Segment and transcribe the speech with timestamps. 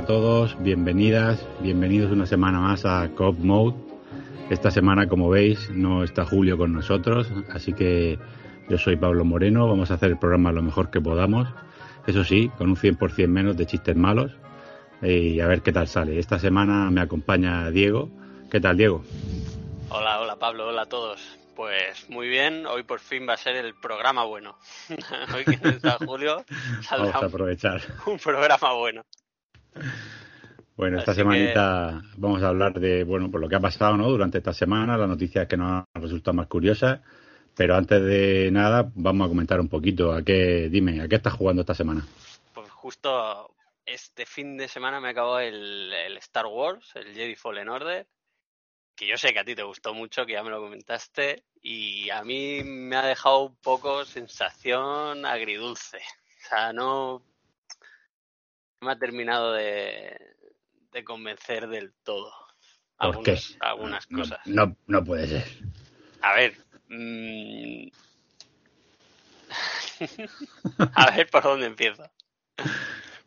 [0.00, 3.76] A todos, bienvenidas, bienvenidos una semana más a Cop Mode.
[4.48, 8.18] Esta semana, como veis, no está Julio con nosotros, así que
[8.70, 11.48] yo soy Pablo Moreno, vamos a hacer el programa lo mejor que podamos.
[12.06, 14.32] Eso sí, con un 100% menos de chistes malos
[15.02, 16.18] y a ver qué tal sale.
[16.18, 18.08] Esta semana me acompaña Diego.
[18.50, 19.04] ¿Qué tal, Diego?
[19.90, 21.20] Hola, hola Pablo, hola a todos.
[21.54, 24.56] Pues muy bien, hoy por fin va a ser el programa bueno.
[25.36, 26.42] hoy que está Julio,
[26.90, 27.82] Vamos a aprovechar.
[28.06, 29.02] un programa bueno.
[30.76, 34.08] Bueno, esta Así semanita vamos a hablar de bueno por lo que ha pasado ¿no?
[34.08, 37.00] durante esta semana, las noticias que nos han resultado más curiosas.
[37.54, 40.12] Pero antes de nada, vamos a comentar un poquito.
[40.12, 42.06] ¿A qué, dime, ¿a qué estás jugando esta semana?
[42.54, 43.54] Pues justo
[43.84, 48.06] este fin de semana me acabó el, el Star Wars, el Jedi Fallen Order,
[48.96, 52.08] que yo sé que a ti te gustó mucho, que ya me lo comentaste, y
[52.08, 55.98] a mí me ha dejado un poco sensación agridulce.
[55.98, 57.22] O sea, no no
[58.80, 60.18] me ha terminado de,
[60.92, 62.32] de convencer del todo.
[62.98, 63.60] ¿Por Algunas, qué?
[63.60, 64.40] algunas No, cosas.
[64.46, 65.44] No, no puede ser.
[66.22, 66.56] A ver.
[66.88, 67.88] mm,
[70.94, 72.10] A ver por dónde empiezo.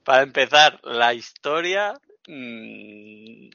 [0.03, 1.94] Para empezar, la historia
[2.28, 3.50] mm,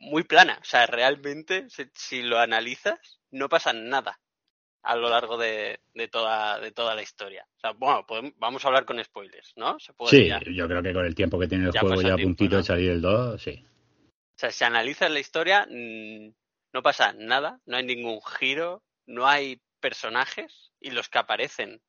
[0.00, 0.58] muy plana.
[0.60, 2.98] O sea, realmente, si, si lo analizas,
[3.30, 4.18] no pasa nada
[4.86, 7.46] a lo largo de, de toda, de toda la historia.
[7.56, 9.78] O sea, bueno, podem- vamos a hablar con spoilers, ¿no?
[9.80, 10.40] Se puede Sí, ya.
[10.40, 12.52] yo creo que con el tiempo que tiene el Ya juego ya a tiempo, puntito
[12.56, 12.58] ¿no?
[12.58, 13.64] de salir el 2, sí.
[14.36, 16.28] O sea, si analizas la historia, mm,
[16.72, 21.80] no pasa nada, no hay ningún giro, no hay personajes y los que aparecen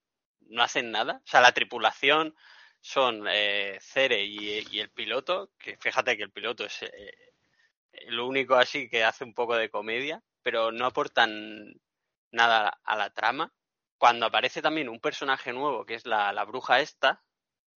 [0.50, 1.22] no hacen nada.
[1.24, 2.34] O sea, la tripulación
[2.82, 7.14] son eh, Cere y, y el piloto, que fíjate que el piloto es eh,
[8.08, 11.74] lo único así que hace un poco de comedia, pero no aportan
[12.32, 13.54] nada a la trama.
[13.98, 17.24] Cuando aparece también un personaje nuevo, que es la, la bruja esta,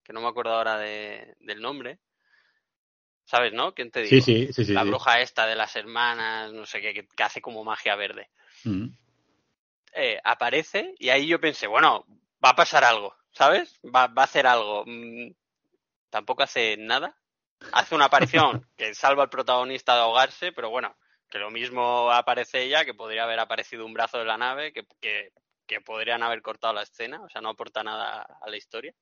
[0.04, 1.98] que no me acuerdo ahora de- del nombre,
[3.24, 3.74] ¿sabes, no?
[3.74, 4.20] ¿Quién te digo?
[4.24, 7.40] Sí, sí, sí, la bruja esta de las hermanas, no sé qué, que, que hace
[7.40, 8.28] como magia verde.
[8.64, 8.86] Mm.
[9.92, 12.04] Eh, aparece y ahí yo pensé, bueno,
[12.44, 13.78] va a pasar algo, ¿sabes?
[13.84, 14.84] Va, va a hacer algo.
[14.86, 15.30] Mm,
[16.10, 17.16] tampoco hace nada.
[17.72, 20.96] Hace una aparición que salva al protagonista de ahogarse, pero bueno,
[21.30, 24.84] que lo mismo aparece ella, que podría haber aparecido un brazo de la nave, que,
[25.00, 25.30] que,
[25.66, 28.92] que podrían haber cortado la escena, o sea, no aporta nada a la historia.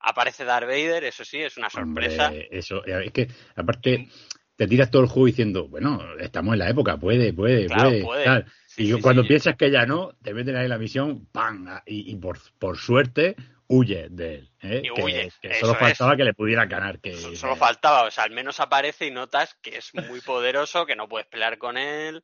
[0.00, 2.26] Aparece Darth Vader, eso sí, es una sorpresa.
[2.26, 4.08] Hombre, eso, eh, es que aparte
[4.56, 8.02] te tiras todo el juego diciendo, bueno, estamos en la época, puede, puede, Claro, puede.
[8.02, 8.24] puede.
[8.24, 8.52] tal.
[8.76, 9.28] Y sí, cuando sí.
[9.28, 11.66] piensas que ya no, te meten ahí la misión, ¡pam!
[11.86, 13.36] Y, y por, por suerte
[13.68, 14.50] huye de él.
[14.62, 14.82] ¿eh?
[14.84, 15.78] Y huye, que solo es.
[15.78, 16.98] faltaba que le pudiera ganar.
[17.00, 20.86] Que, So- Solo faltaba, o sea, al menos aparece y notas que es muy poderoso,
[20.86, 22.22] que no puedes pelear con él,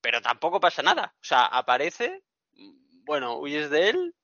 [0.00, 1.14] pero tampoco pasa nada.
[1.20, 2.22] O sea, aparece,
[3.04, 4.14] bueno, huyes de él,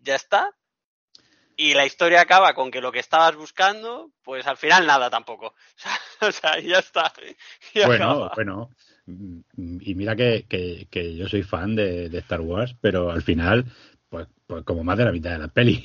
[0.00, 0.50] ya está,
[1.56, 5.46] y la historia acaba con que lo que estabas buscando, pues al final nada tampoco.
[5.48, 5.98] O sea,
[6.28, 7.12] o sea, ya está.
[7.74, 8.32] y Bueno, acaba.
[8.34, 8.70] bueno.
[9.06, 13.64] Y mira que, que, que yo soy fan de, de Star Wars, pero al final,
[14.08, 15.84] pues, pues como más de la mitad de la peli.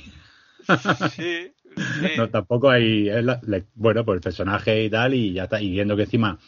[1.16, 2.08] Sí, sí.
[2.16, 3.08] No, tampoco hay.
[3.08, 5.60] es la- la- bueno, pues el personaje y tal, y ya está.
[5.60, 6.38] Y viendo que encima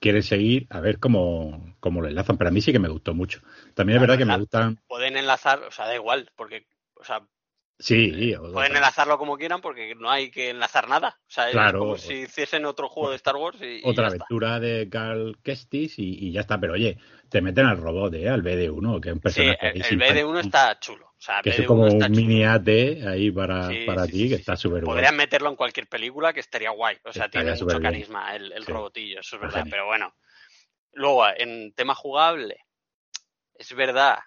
[0.00, 2.38] quieren seguir, a ver cómo, cómo lo enlazan.
[2.38, 3.40] Pero a mí sí que me gustó mucho.
[3.74, 4.78] También es verdad que me gustan.
[4.86, 7.26] Pueden enlazar, o sea, da igual, porque, o sea,
[7.80, 11.16] Sí, o- pueden enlazarlo como quieran porque no hay que enlazar nada.
[11.20, 11.78] O sea, Claro.
[11.78, 14.16] es como si hiciesen otro juego de Star Wars y, y otra está.
[14.24, 16.58] aventura de Carl Kestis y, y ya está.
[16.58, 16.98] Pero oye,
[17.28, 18.28] te meten al robot, ¿eh?
[18.28, 19.58] Al BD1, que es un Sí, personaje.
[19.60, 21.06] el, ahí el simpático, BD1 está chulo.
[21.06, 22.26] O sea, Que es BD1 como está un chulo.
[22.26, 22.68] mini AT
[23.06, 24.62] ahí para, Sí, para sí, ti, sí, que sí, está sí.
[24.62, 24.94] súper guay.
[24.96, 26.96] Podrían meterlo en cualquier película que estaría guay.
[27.04, 28.72] O sea, Estaría tiene mucho carisma el, el Sí.
[28.72, 29.58] robotillo, eso es verdad.
[29.58, 29.70] genial.
[29.70, 30.14] Pero bueno.
[30.94, 32.64] Luego, en tema jugable,
[33.54, 34.18] es verdad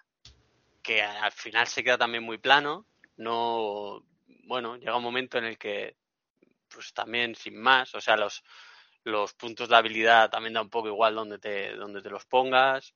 [0.82, 2.86] que al final se queda también muy plano.
[3.16, 4.04] No,
[4.44, 5.96] bueno, llega un momento en el que,
[6.68, 8.42] pues también sin más, o sea, los,
[9.04, 12.94] los puntos de habilidad también da un poco igual donde te, donde te los pongas.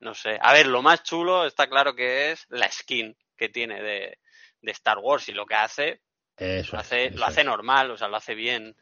[0.00, 0.38] No sé.
[0.42, 4.18] A ver, lo más chulo está claro que es la skin que tiene de,
[4.60, 6.02] de Star Wars y lo que hace,
[6.36, 8.76] Eso lo es, hace, eso lo hace normal, o sea, lo hace bien.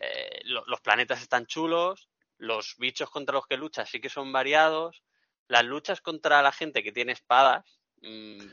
[0.00, 2.08] Eh, lo- los planetas están chulos,
[2.38, 5.02] los bichos contra los que luchas sí que son variados.
[5.48, 8.46] Las luchas contra la gente que tiene espadas, mm,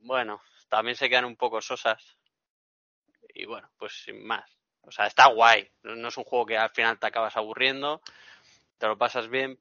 [0.00, 2.16] bueno, también se quedan un poco sosas.
[3.34, 4.44] Y bueno, pues sin más.
[4.82, 5.68] O sea, está guay.
[5.82, 8.00] No es un juego que al final te acabas aburriendo,
[8.78, 9.58] te lo pasas bien,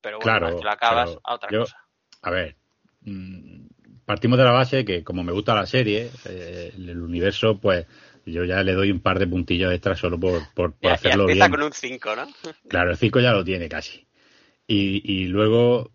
[0.00, 1.78] pero bueno, Claro, que lo acabas, a otra yo- cosa.
[2.22, 2.56] A ver,
[3.02, 3.66] mm,
[4.04, 7.86] partimos de la base que como me gusta la serie, eh, el universo, pues
[8.24, 10.94] yo ya le doy un par de puntillos extras solo por, por, por Ya, ya
[10.94, 11.50] hacerlo empieza bien.
[11.50, 12.26] con un 5, ¿no?
[12.68, 14.06] Claro, el 5 ya lo tiene casi.
[14.66, 15.92] Y, y luego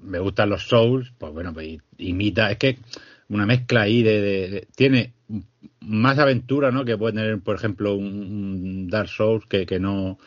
[0.00, 2.78] me gustan los Souls, pues bueno, pues imita, es que
[3.28, 5.12] una mezcla ahí de, de- de- tiene
[5.80, 6.84] más aventura, ¿no?
[6.84, 10.18] Que puede tener, por ejemplo, un, un Dark Souls que, que no,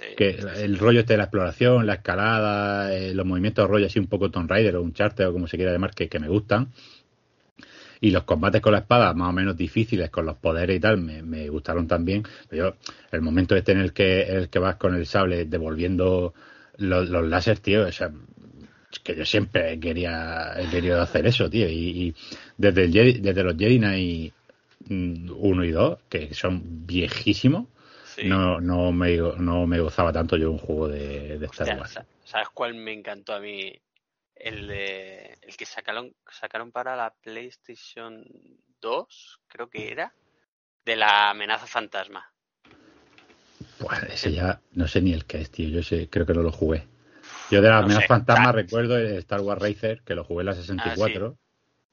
[0.00, 0.14] Sí.
[0.16, 0.30] que
[0.62, 4.30] el rollo este de la exploración, la escalada, eh, los movimientos rollo así un poco
[4.30, 6.68] Tomb Raider o un Charter o como se quiera llamar, que, que me gustan.
[8.00, 10.96] Y los combates con la espada, más o menos difíciles, con los poderes y tal,
[10.96, 12.22] me, me gustaron también.
[12.48, 12.76] Pero yo,
[13.12, 16.32] el momento este en el que, en el que vas con el sable devolviendo
[16.78, 18.10] los, los láser, tío, o sea,
[18.92, 21.68] es que yo siempre quería, he querido hacer eso, tío.
[21.68, 21.74] Y,
[22.08, 22.14] y
[22.56, 24.34] desde, el Jedi- desde los Jedi Knight
[24.88, 27.66] 1 y 2, que son viejísimos,
[28.04, 28.24] Sí.
[28.24, 31.92] no, no, me, no me gozaba tanto yo un juego de, de Star Hostia, Wars.
[31.92, 33.72] sa- ¿Sabes cuál me encantó a mí?
[34.34, 38.24] El de el que sacaron sacaron para la PlayStation
[38.80, 40.14] 2, creo que era,
[40.84, 42.24] de la amenaza fantasma.
[43.78, 45.68] Pues ese ya no sé ni el que es, tío.
[45.68, 46.84] Yo sé, creo que no lo jugué.
[47.50, 48.52] Yo de las No sé, fantasmas ah.
[48.52, 51.36] recuerdo el Star Wars Racer, que lo jugué en la 64,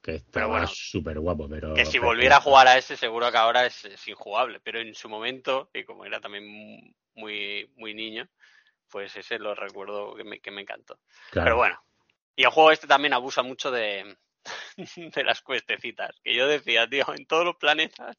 [0.02, 1.74] que estaba bueno, súper guapo, pero...
[1.74, 4.60] Que si volviera a jugar a ese, seguro que ahora es, es injugable.
[4.60, 8.28] Pero en su momento, y como era también muy, muy niño,
[8.88, 10.98] pues ese lo recuerdo que me, que me encantó.
[11.30, 11.46] claro.
[11.46, 11.82] Pero bueno.
[12.36, 14.16] Y el juego este también abusa mucho de,
[14.96, 16.14] de las cuestecitas.
[16.22, 18.16] Que yo decía, tío, en todos los planetas,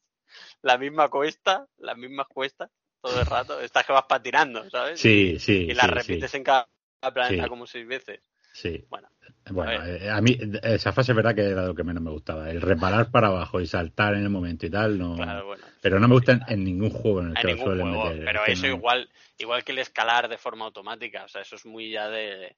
[0.60, 2.70] la misma cuesta, las mismas cuestas,
[3.00, 3.58] todo el rato.
[3.60, 5.00] Estás que vas patinando, ¿sabes?
[5.00, 6.68] Sí, sí, Y las sí, repites sí, en cada
[7.00, 7.48] planeta Sí.
[7.48, 8.20] como seis veces.
[8.52, 8.84] sí.
[8.90, 9.08] Bueno,
[9.50, 12.10] Bueno, a eh, a mí esa fase es verdad que era lo que menos me
[12.10, 12.50] gustaba.
[12.50, 15.14] El reparar para abajo y saltar en el momento y tal, no...
[15.16, 15.66] claro, bueno.
[15.82, 18.04] Pero no me gusta en, en ningún juego en el En que lo suelen juego,
[18.04, 18.24] meter.
[18.24, 19.08] pero Es eso no- igual,
[19.38, 22.56] igual que el escalar de forma automática, o sea, eso es muy ya de,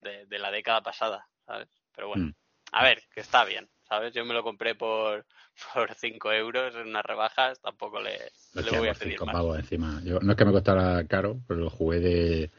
[0.00, 1.68] de, de la década pasada, ¿sabes?
[1.94, 2.34] Pero bueno, Mm.
[2.72, 4.12] a ver, que está bien, ¿sabes?
[4.14, 5.26] Yo me lo compré por,
[5.74, 9.34] por 5 euros en unas rebajas, tampoco le, le voy a pedir más.
[9.34, 10.00] pavos encima.
[10.04, 12.50] Yo- no es que me costara caro, pero lo jugué de.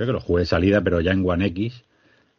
[0.00, 1.84] Creo que lo jugué de salida, pero ya en One X.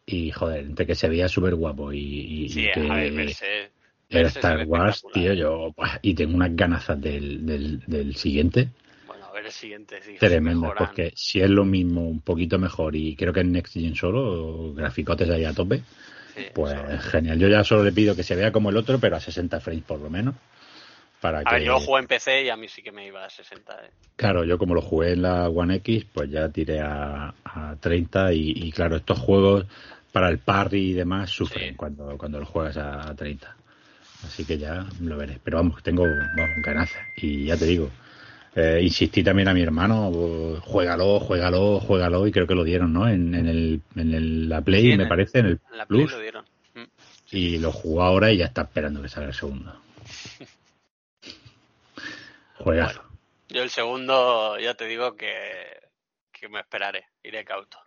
[0.06, 3.14] Y joder, entre que se veía súper guapo y, y- y Sí, que a ver,
[3.14, 3.72] verse,
[4.10, 5.76] era verse se Star Wars, tío, yo.
[6.02, 8.70] Y tengo unas ganazas del, del, del siguiente
[9.06, 10.88] Bueno, a ver el siguiente, si tremendas, mejoran.
[10.88, 14.74] porque si es lo mismo, un poquito mejor, y creo que en Next Gen solo,
[14.74, 15.82] graficotes ahí a tope,
[16.36, 16.76] Sí, pues
[17.06, 17.40] genial.
[17.40, 19.84] Yo ya solo le pido que se vea como el otro, pero a 60 frames
[19.84, 20.36] por lo menos.
[21.22, 21.56] Para A que...
[21.56, 23.74] ver, yo lo jugué en PC y a mí sí que me iba a 60,
[23.86, 23.90] ¿eh?
[24.16, 28.34] Claro, yo como lo jugué en la One X, pues ya tiré a, a 30
[28.34, 29.66] y, y claro, estos juegos
[30.12, 31.76] para el parry y demás sufren Sí.
[31.76, 33.56] cuando, cuando los juegas a 30.
[34.26, 35.40] Así que ya lo veré.
[35.44, 36.92] Pero vamos, tengo vamos, ganas.
[37.16, 37.90] Y ya te digo,
[38.56, 40.12] eh, insistí también a mi hermano,
[40.62, 43.08] juégalo, juégalo, juégalo, y creo que lo dieron, ¿no?
[43.08, 45.78] En, en, el, en el- la Play, Sí, en me el- parece, en el En
[45.78, 46.12] la Play Plus.
[46.12, 46.46] lo dieron.
[46.76, 46.84] Mm.
[47.32, 49.74] Y lo jugó ahora y ya está esperando que salga el segundo.
[52.64, 53.02] Juegazo.
[53.50, 55.32] Yo el segundo, ya te digo que,
[56.32, 57.78] que me esperaré, iré cauto.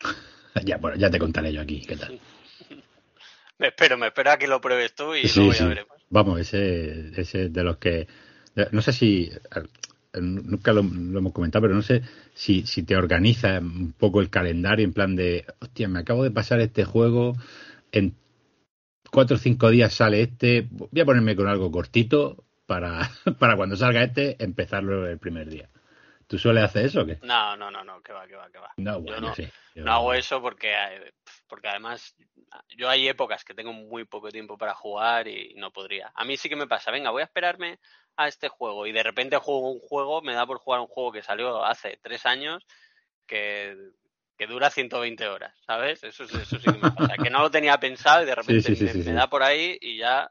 [0.64, 2.20] Ya, bueno, ya te contaré yo aquí qué tal.
[3.58, 5.58] Me espero, me espero a que lo pruebes tú y Sí, luego sí.
[5.60, 5.96] ya veremos.
[6.08, 8.08] Vamos, ese, ese de los que.
[8.72, 9.30] No sé si.
[10.14, 12.02] Nunca lo, lo hemos comentado, pero no sé
[12.34, 15.44] si, si te organiza un poco el calendario en plan de.
[15.60, 17.36] Hostia, me acabo de pasar este juego.
[17.92, 18.14] En
[19.10, 20.66] cuatro o cinco días sale este.
[20.70, 23.00] Voy a ponerme con algo cortito para,
[23.40, 25.68] para cuando salga este empezarlo el primer día.
[26.28, 27.18] ¿Tú sueles hacer eso o qué?
[27.22, 28.72] No, no, no, no, que va, que va, que va.
[28.76, 29.42] No, Yo bueno, no, sí.
[29.74, 30.72] Yo- no hago eso porque,
[31.48, 32.14] porque además
[32.76, 36.12] yo hay épocas que tengo muy poco tiempo para jugar y no podría.
[36.14, 37.80] A mí sí que me pasa, venga, voy a esperarme
[38.16, 41.10] a este juego y de repente juego un juego, me da por jugar un juego
[41.10, 42.64] que salió hace tres años
[43.26, 43.76] que,
[44.38, 46.04] que dura 120 horas, ¿sabes?
[46.04, 48.76] Eso, es- eso sí que me pasa, que no lo tenía pensado y de repente
[48.76, 50.30] sí, sí, me, da por ahí y ya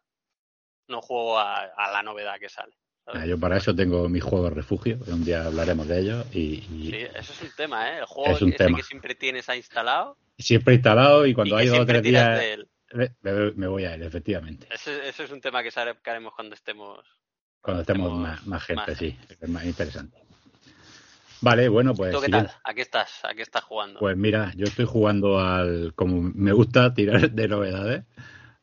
[0.90, 2.74] no juego a, a la novedad que sale.
[3.06, 3.22] ¿sabes?
[3.22, 6.24] Ah, Yo para eso tengo mi juego refugio, un día hablaremos de ello.
[6.34, 8.00] Y, y Sí, eso es un tema, ¿eh?
[8.00, 8.78] El juego Es un ese tema.
[8.78, 12.42] que siempre tienes ahí instalado siempre instalado y cuando y hay dos o tres días
[12.42, 12.68] él.
[13.56, 14.68] me, voy a ir, efectivamente.
[14.72, 17.06] Eso, es un tema que sacaremos cuando estemos.
[17.62, 19.18] Cuando estemos, más, gente, sí.
[19.40, 20.18] Es más interesante.
[21.42, 22.14] Vale, bueno, pues.
[22.14, 22.50] ¿Tú qué tal?
[22.64, 23.24] ¿A qué estás?
[23.24, 24.00] ¿A qué estás jugando?
[24.00, 25.94] Pues mira, yo estoy jugando al.
[25.94, 28.04] Como me gusta tirar de novedades,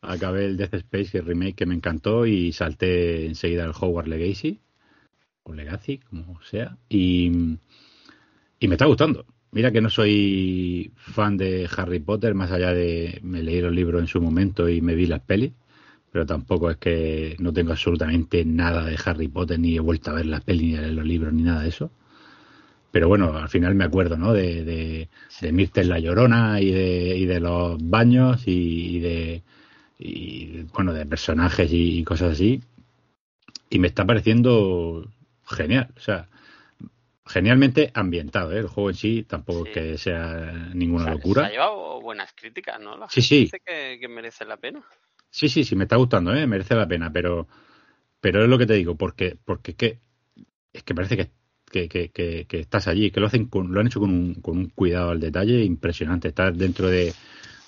[0.01, 4.59] acabé el Death Space, el remake que me encantó, y salté enseguida al Hogwarts Legacy,
[5.43, 7.57] o Legacy, como sea, y,
[8.59, 9.25] y me está gustando.
[9.51, 14.01] Mira que no soy fan de Harry Potter, más allá de me leí los libros
[14.01, 15.53] en su momento y me vi las pelis,
[16.11, 20.15] pero tampoco es que no tengo absolutamente nada de Harry Potter, ni he vuelto a
[20.15, 21.91] ver las pelis, ni a leer los libros, ni nada de eso.
[22.91, 24.33] Pero bueno, al final me acuerdo, ¿no?
[24.33, 25.09] De, de,
[25.41, 29.43] de Myrtle la Llorona y de, y de los baños y, de,
[29.97, 32.61] y, bueno, de personajes y, cosas así.
[33.69, 35.09] Y me está pareciendo
[35.45, 35.89] genial.
[35.97, 36.27] O sea,
[37.25, 38.51] genialmente ambientado.
[38.53, 38.59] ¿eh?
[38.59, 41.43] El juego en sí tampoco es que sea ninguna locura.
[41.43, 43.07] Se ha llevado buenas críticas, ¿no?
[43.09, 43.39] sí, sí.
[43.41, 44.83] Dice que, merece la pena.
[45.29, 46.47] Sí, sí, sí, me está gustando, ¿eh?
[46.47, 47.47] merece la pena, pero
[48.19, 49.99] pero es lo que te digo, porque porque es que,
[50.73, 51.29] es que parece que,
[51.69, 54.57] que, que, que estás allí, que lo hacen con, lo han hecho con un, con
[54.57, 56.29] un cuidado al detalle impresionante.
[56.29, 57.13] Estás dentro de,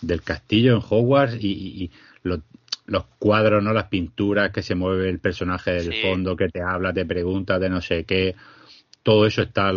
[0.01, 1.48] del castillo en Hogwarts y,
[1.84, 1.91] y,
[2.24, 2.39] los,
[2.86, 6.94] los cuadros, no las pinturas, que se mueve el personaje del fondo, que te habla,
[6.94, 8.36] te pregunta de no sé qué
[9.03, 9.72] todo eso está,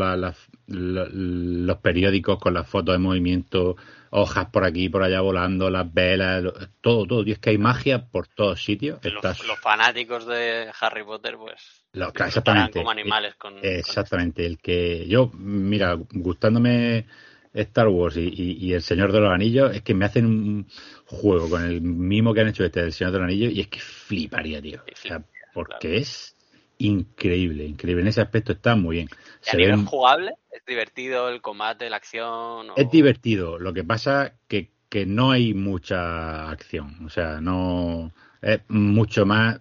[0.67, 3.77] los periódicos con las fotos de movimiento,
[4.11, 6.45] hojas por aquí, por allá volando, las velas,
[6.81, 7.23] todo, todo.
[7.25, 8.99] Y es que hay magia por todos sitios.
[9.05, 11.85] Los, fanáticos de Harry Potter, pues.
[11.95, 12.81] exactamente.
[12.81, 13.55] Como animales con.
[13.63, 14.45] Exactamente.
[14.45, 17.07] el que yo, mira, gustándome
[17.55, 20.67] Star Wars y, El Señor de los Anillos, es que me hacen un
[21.07, 23.69] juego con el mismo que han hecho este del Señor de los Anillos y es
[23.69, 24.81] que fliparía, tío.
[24.81, 26.37] O sea, porque es
[26.79, 28.03] increíble, increíble.
[28.03, 29.09] En ese aspecto está muy bien.
[29.41, 30.35] Se a jugable?
[30.51, 32.69] ¿Es divertido el combate, la acción?
[32.77, 33.59] Es divertido.
[33.59, 37.05] Lo que pasa que, que no hay mucha acción.
[37.05, 39.61] O sea, no es mucho más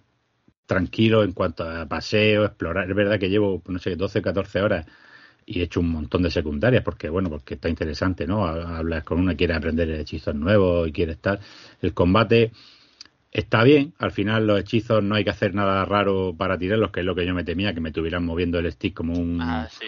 [0.66, 2.88] tranquilo en cuanto a paseo, explorar.
[2.88, 4.86] Es verdad que llevo, no sé, 12, 14 horas
[5.46, 8.46] y he hecho un montón de secundarias porque, bueno, porque está interesante, ¿no?
[8.46, 11.40] Hablas con una, quiere aprender hechizos nuevos y quiere estar.
[11.80, 12.52] El combate
[13.32, 17.00] Está bien, al final los hechizos no hay que hacer nada raro para tirarlos, que
[17.00, 19.40] es lo que yo me temía, que me tuvieran moviendo el stick como un...
[19.40, 19.86] Ah, sí.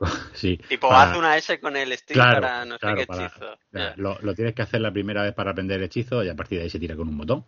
[0.34, 0.60] sí.
[0.68, 3.56] Tipo, haz una S con el stick para no sé qué hechizo.
[3.96, 6.64] Lo, tienes que hacer la primera vez para aprender el hechizo y a partir de
[6.64, 7.44] ahí se tira con un botón,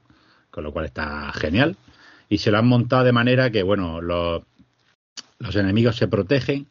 [0.53, 1.77] con lo cual está genial.
[2.29, 4.45] Y se lo han montado de manera que, bueno, los,
[5.41, 6.69] los enemigos se protegen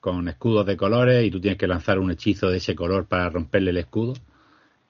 [0.00, 3.28] con escudos de colores y tú tienes que lanzar un hechizo de ese color para
[3.28, 4.14] romperle el escudo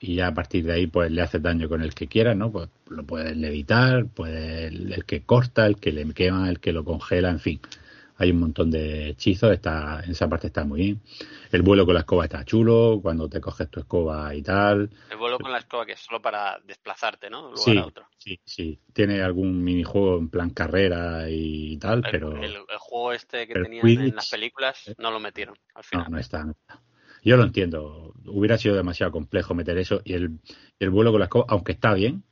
[0.00, 2.50] y ya a partir de ahí pues le haces daño con el que quieras, ¿no?
[2.50, 6.85] Pues lo puedes levitar, puede el, que corta, el que le quema, el que lo
[6.85, 7.61] congela, en fin.
[8.21, 11.00] Hay un montón de hechizos, está, en esa parte está muy bien.
[11.50, 14.91] El vuelo con la escoba está chulo, cuando te coges tu escoba y tal.
[15.11, 17.57] El vuelo con la escoba que es solo para desplazarte, ¿no?
[17.57, 18.05] sí, otro.
[18.19, 18.79] sí, sí.
[18.93, 22.37] Tiene algún minijuego en plan carrera y tal, pero...
[22.37, 24.95] El, juego este que tenían en las películas ¿eh?
[24.99, 26.05] no lo metieron al final.
[26.05, 26.83] No, no está, no está.
[27.23, 28.12] Yo lo entiendo.
[28.27, 30.41] Hubiera sido demasiado complejo meter eso y el,
[30.79, 32.23] el vuelo con la escoba, aunque está bien,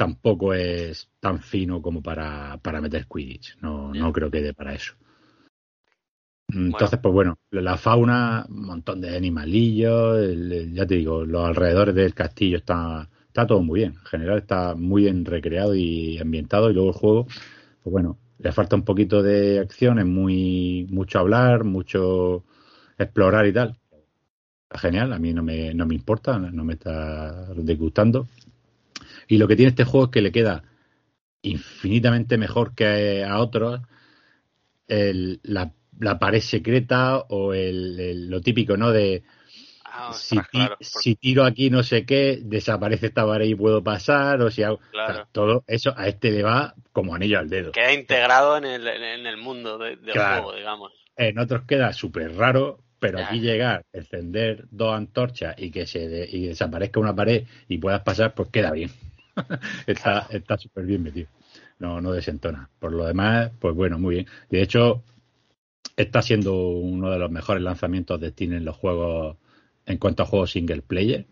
[0.00, 3.58] tampoco es tan fino como para, para meter Quidditch.
[3.60, 4.94] No, no creo que dé para eso.
[6.48, 10.16] Entonces, pues bueno, la fauna, un montón de animalillos,
[10.72, 13.92] ya te digo, los alrededores del castillo está, está todo muy bien.
[13.92, 18.52] En general está muy bien recreado y ambientado y luego el juego, pues bueno, le
[18.52, 22.42] falta un poquito de acción, es muy mucho hablar, mucho
[22.96, 23.76] explorar y tal
[24.78, 28.28] genial, a mí no me, no me importa, no me está disgustando.
[29.30, 30.64] Y lo que tiene este juego es que le queda
[31.40, 33.80] infinitamente mejor que a otros
[34.88, 38.90] el, la, la, pared secreta o el, lo típico, ¿no?
[38.90, 39.22] De
[39.84, 44.64] ah, si, tiro aquí no sé qué, desaparece esta pared y puedo pasar, o si
[44.64, 44.80] hago...
[45.30, 47.70] todo eso a este le va como anillo al dedo.
[47.70, 50.90] Queda integrado en el, en el mundo del juego, digamos.
[51.14, 56.48] En otros queda súper raro, pero aquí llegar, encender dos antorchas y que se y
[56.48, 58.90] desaparezca una pared y puedas pasar, pues queda bien.
[59.86, 61.28] está está súper bien metido.
[61.78, 62.68] No, no desentona.
[62.78, 64.26] Por lo demás, pues bueno, muy bien.
[64.50, 65.02] De hecho,
[65.96, 69.36] está siendo uno de los mejores lanzamientos de Steam en los juegos,
[69.86, 71.26] en cuanto a juegos single player.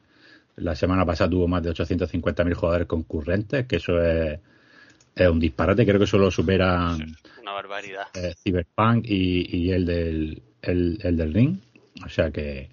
[0.56, 4.40] La semana pasada tuvo más de 850.000 jugadores concurrentes, que eso es,
[5.14, 5.86] es, un disparate.
[5.86, 6.96] Creo que solo supera
[7.40, 8.06] una barbaridad.
[8.14, 11.58] Eh, Cyberpunk y, y el del el, el del ring.
[12.04, 12.70] O sea que,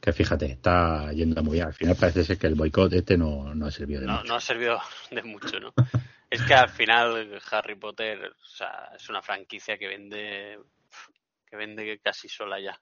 [0.00, 1.66] que fíjate, está yendo muy bien.
[1.66, 4.24] Al final parece ser que el boicot este no, no ha servido de no, mucho.
[4.24, 5.74] No ha servido de mucho, ¿no?
[6.30, 10.58] es que al final Harry Potter o sea, es una franquicia que vende
[11.46, 12.78] que vende casi sola ya.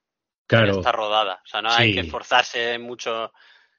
[0.47, 0.79] Claro.
[0.79, 1.41] Está rodada.
[1.45, 3.33] O sea, no hay que esforzarse mucho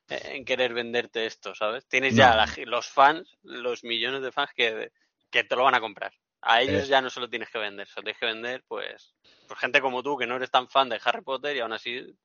[0.10, 1.88] en querer venderte esto, ¿sabes?
[1.88, 4.92] Tienes ya los fans, los millones de fans que,
[5.30, 6.14] que te lo van a comprar.
[6.42, 9.16] A ellos ya no se lo tienes que vender, se lo tienes que vender, pues,
[9.48, 12.16] por gente como tú, que no eres tan fan de Harry Potter y aún así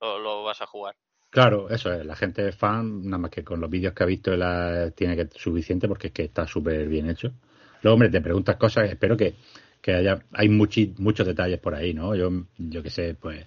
[0.00, 0.94] lo, vas a jugar.
[1.30, 4.36] Claro, eso es, la gente fan, nada más que con los vídeos que ha visto
[4.36, 7.32] la, tiene que suficiente porque es que está súper bien hecho.
[7.82, 9.34] Luego, hombre, te preguntas cosas, espero que,
[9.80, 12.14] que haya, hay muchos detalles por ahí, ¿no?
[12.14, 13.44] Yo, yo que sé, pues,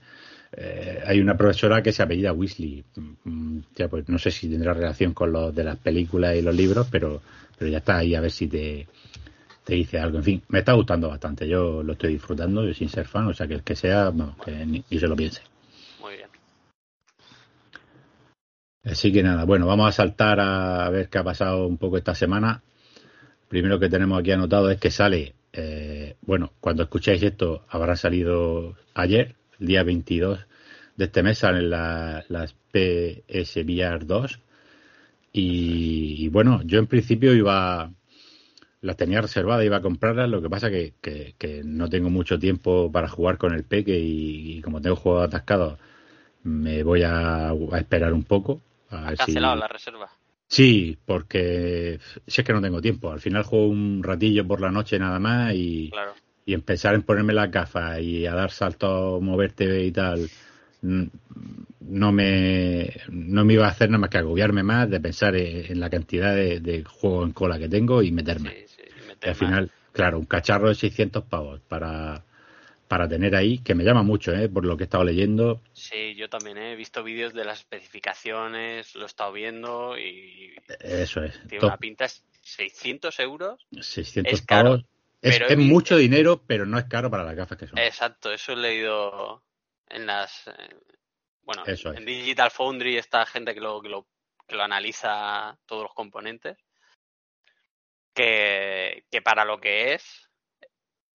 [0.52, 2.84] eh, hay una profesora que se apellida Weasley.
[3.24, 6.56] Mm, ya, pues no sé si tendrá relación con los de las películas y los
[6.56, 7.22] libros, pero,
[7.58, 8.88] pero ya está ahí a ver si te,
[9.64, 10.18] te dice algo.
[10.18, 11.48] En fin, me está gustando bastante.
[11.48, 14.12] Yo lo estoy disfrutando, yo sin ser fan, o sea que el que sea,
[14.44, 15.42] que ni, se lo piense.
[16.00, 16.30] Muy bien.
[18.90, 22.16] Así que nada, bueno, vamos a saltar a ver qué ha pasado un poco esta
[22.16, 22.62] semana.
[23.50, 28.76] Primero que tenemos aquí anotado es que sale, eh, bueno, cuando escucháis esto habrá salido
[28.94, 30.40] ayer, el día 22
[30.96, 34.40] de este mes, salen las PSVR 2.
[35.34, 37.92] y bueno, yo en principio iba
[38.82, 42.92] las tenía reservadas, iba a comprarlas, lo que pasa que, que, no tengo mucho tiempo
[42.92, 45.80] para jugar con el peque y, como tengo juegos atascados,
[46.44, 48.62] me voy a, esperar un poco.
[48.90, 50.10] A cancelado la reserva?
[50.48, 53.12] Sí, porque si es que no tengo tiempo.
[53.12, 55.92] Al final juego un ratillo por la noche nada más y,
[56.46, 60.30] y empezar en ponerme las gafas y a dar saltos, moverte y tal,
[60.82, 65.80] no me, no me iba a hacer nada más que agobiarme más de pensar en,
[65.80, 68.68] la cantidad de, de juegos en cola que tengo y meterme
[69.22, 72.24] al final, claro, un cacharro de 600 pavos para,
[72.88, 74.50] para tener ahí, que me llama mucho, ¿eh?
[74.50, 75.62] por lo que he estado leyendo.
[75.74, 76.74] Sí, yo también ¿eh?
[76.74, 80.56] he visto vídeos de las especificaciones, lo he estado viendo y...
[80.80, 81.40] Eso es.
[81.48, 82.08] Tiene una pinta,
[82.42, 83.68] 600 euros.
[83.80, 84.86] 600 es pavos.
[85.22, 87.78] Es, mucho dinero, pero no es caro para las gafas que son.
[87.80, 89.44] Exacto, eso he leído
[89.90, 90.46] en las...
[91.42, 94.08] bueno, en Digital Foundry esta gente que lo, que lo,
[94.48, 96.58] que lo analiza todos los componentes
[98.18, 100.30] que, para lo que es,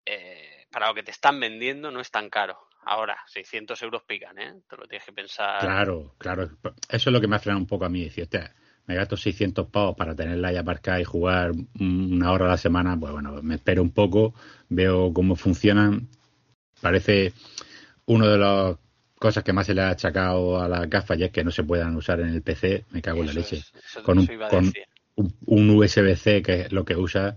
[0.07, 2.59] eh, para lo que te están vendiendo, no es tan caro.
[2.85, 4.55] Ahora, 600 euros pican, ¿eh?
[4.69, 5.61] Te lo tienes que pensar.
[5.61, 6.51] Claro, claro.
[6.89, 8.03] Eso es lo que me ha frenado un poco a mí.
[8.03, 8.29] Decir,
[8.87, 12.99] me gasto 600 pavos para tenerla ahí aparcada y jugar una hora a la semana.
[12.99, 14.35] Pues bueno, me espero un poco,
[14.69, 16.09] veo cómo funcionan.
[16.81, 17.33] Parece
[18.07, 18.77] uno de las
[19.17, 21.63] cosas que más se le ha achacado a las gafas y es que no se
[21.63, 22.87] puedan usar en el PC.
[22.91, 23.63] Me cago en la leche.
[24.05, 24.29] con, un,
[25.47, 27.37] un, USB-C que es lo que usa.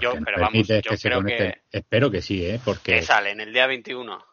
[0.00, 1.62] Yo, pero vamos, yo que creo que...
[1.70, 2.60] Espero que sí, ¿eh?
[2.64, 2.92] Porque...
[2.92, 3.30] ¿Qué sale?
[3.30, 4.24] ¿En el día 21?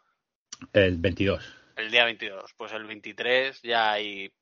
[0.72, 1.56] El 22.
[1.76, 2.54] El día 22.
[2.56, 4.32] Pues el 23 ya hay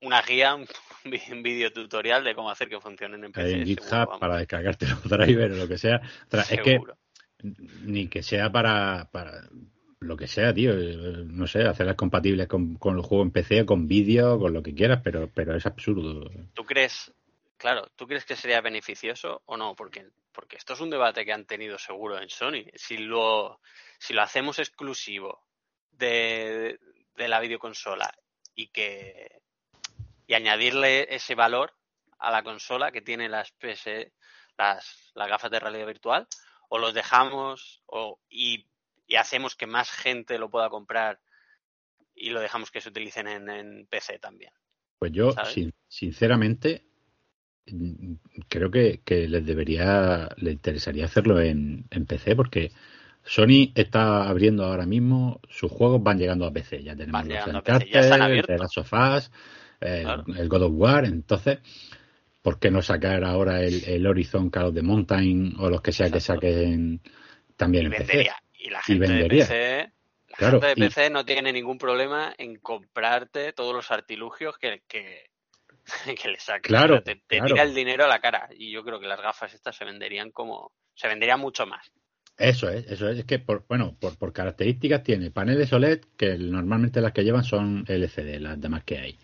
[0.00, 3.52] una guía, un vídeo tutorial de cómo hacer que funcionen en PC.
[3.52, 6.00] En GitHub para descargarte los drivers o lo que sea.
[6.30, 6.80] Es que
[7.82, 9.48] ni que sea para, para
[10.00, 10.74] lo que sea, tío.
[10.74, 14.74] No sé, hacerlas compatibles con, con el juego en PC, con vídeo, con lo que
[14.74, 16.30] quieras, pero, pero es absurdo.
[16.54, 17.12] ¿Tú crees
[17.64, 19.74] Claro, ¿tú crees que sería beneficioso o no?
[19.74, 22.64] Porque, porque esto es un debate que han tenido seguro en Sony.
[22.74, 23.60] Si lo,
[23.98, 25.46] si lo hacemos exclusivo
[25.92, 26.78] de,
[27.14, 28.12] de la videoconsola
[28.54, 29.40] y que
[30.26, 31.74] y añadirle ese valor
[32.18, 34.10] a la consola que tiene las PS,
[34.56, 36.26] las, las gafas de realidad virtual,
[36.68, 38.66] o los dejamos o, y,
[39.06, 41.20] y, hacemos que más gente lo pueda comprar
[42.14, 44.52] y lo dejamos que se utilicen en, en PC también.
[44.98, 45.34] Pues yo,
[45.88, 46.86] sinceramente,
[48.48, 52.72] creo que, les debería, le interesaría hacerlo en, PC porque
[53.24, 58.50] Sony está abriendo ahora mismo, sus juegos van llegando a PC, ya tenemos los Uncharted,
[58.50, 59.30] el Last of Us,
[59.80, 61.58] el, God of War, entonces,
[62.42, 66.10] ¿por qué no sacar ahora el, Horizon Call of the Mountain o los que sea
[66.10, 67.00] que saquen
[67.56, 68.30] también en PC?
[68.58, 69.92] Y la gente de PC,
[70.38, 75.33] la gente de PC no tiene ningún problema en comprarte todos los artilugios que, que
[76.22, 76.68] que le saque.
[76.68, 78.48] Claro, te, tira el dinero a la cara.
[78.56, 80.72] Y yo creo que las gafas estas se venderían como.
[80.94, 81.90] Se venderían mucho más.
[82.36, 83.18] Eso es, eso es.
[83.18, 87.44] Es que, por, bueno, por, por características tiene paneles OLED, que normalmente las que llevan
[87.44, 89.18] son LCD, las demás que hay.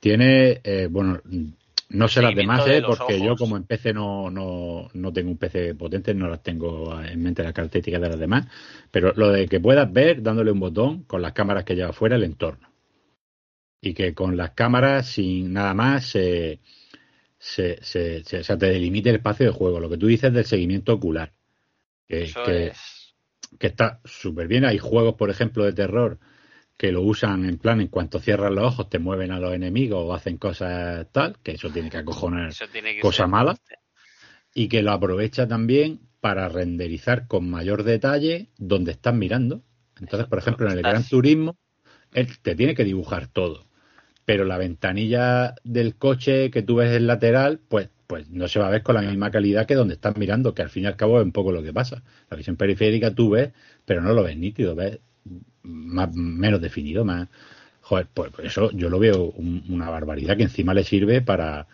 [0.00, 1.20] Tiene, eh, bueno,
[1.90, 5.36] no sé las demás, eh, porque yo como en PC no, no, no tengo un
[5.36, 8.46] PC potente, no las tengo en mente las características de las demás,
[8.90, 12.16] pero lo de que puedas ver dándole un botón con las cámaras que lleva fuera
[12.16, 12.68] el entorno
[13.80, 16.60] y que con las cámaras, sin nada más, se,
[17.38, 19.80] se, se, te delimite el espacio de juego.
[19.80, 21.32] Lo que tú dices del seguimiento ocular,
[22.06, 22.30] que,
[23.58, 24.64] que, está súper bien.
[24.64, 26.18] Hay juegos, por ejemplo, de terror
[26.76, 30.00] que lo usan en plan, en cuanto cierras los ojos, te mueven a los enemigos
[30.04, 32.52] o hacen cosas tal, que eso tiene que acojonar
[33.00, 33.56] cosa mala.
[34.54, 39.62] Y que lo aprovecha también para renderizar con mayor detalle donde estás mirando.
[40.00, 41.56] Entonces, por ejemplo, en el Gran Turismo,
[42.12, 43.67] él te tiene que dibujar todo
[44.28, 48.66] pero la ventanilla del coche que tú ves en lateral, pues, pues no se va
[48.66, 50.96] a ver con la misma calidad que donde estás mirando, que al fin y al
[50.96, 52.02] cabo es un poco lo que pasa.
[52.28, 53.52] La visión periférica tú ves,
[53.86, 54.98] pero no lo ves nítido, ves
[55.62, 57.26] más, menos definido, más...
[57.80, 61.66] Joder, pues, pues eso yo lo veo una barbaridad que encima le sirve para,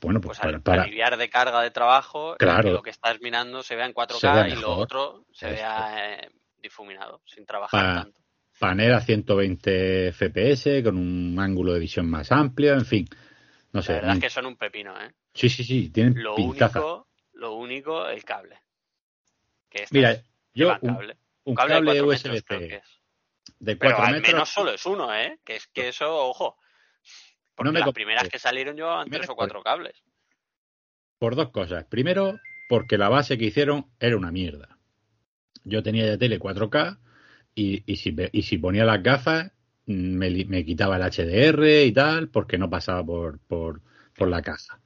[0.00, 3.62] bueno, pues, pues para, aliviar de carga de trabajo, claro, que lo que estás mirando
[3.62, 6.30] se vea en 4K y lo otro se vea eh,
[6.62, 8.23] difuminado, sin trabajar tanto.
[8.58, 13.08] Panel a 120 FPS, con un ángulo de visión más amplio, en fin.
[13.72, 13.94] No sé.
[13.94, 15.12] La verdad es que son un pepino, ¿eh?
[15.32, 18.60] Sí, sí, sí, tienen lo único, lo único, el cable.
[19.90, 20.16] Mira,
[20.54, 20.76] yo
[21.42, 22.82] un, cable, USB-C
[23.58, 25.40] de 4 Pero al menos solo es uno, ¿eh?
[25.44, 26.56] Que es que eso, ojo.
[27.56, 30.02] Porque las primeras que salieron llevaban tres o cuatro cables.
[31.18, 31.84] Por dos cosas.
[31.84, 32.38] Primero,
[32.68, 34.78] porque la base que hicieron era una mierda.
[35.64, 36.98] Yo tenía ya tele 4K
[37.54, 39.52] y, y, si, y si ponía las gafas
[39.86, 43.82] me, me, quitaba el HDR y tal porque no pasaba por, por,
[44.16, 44.80] por la caja.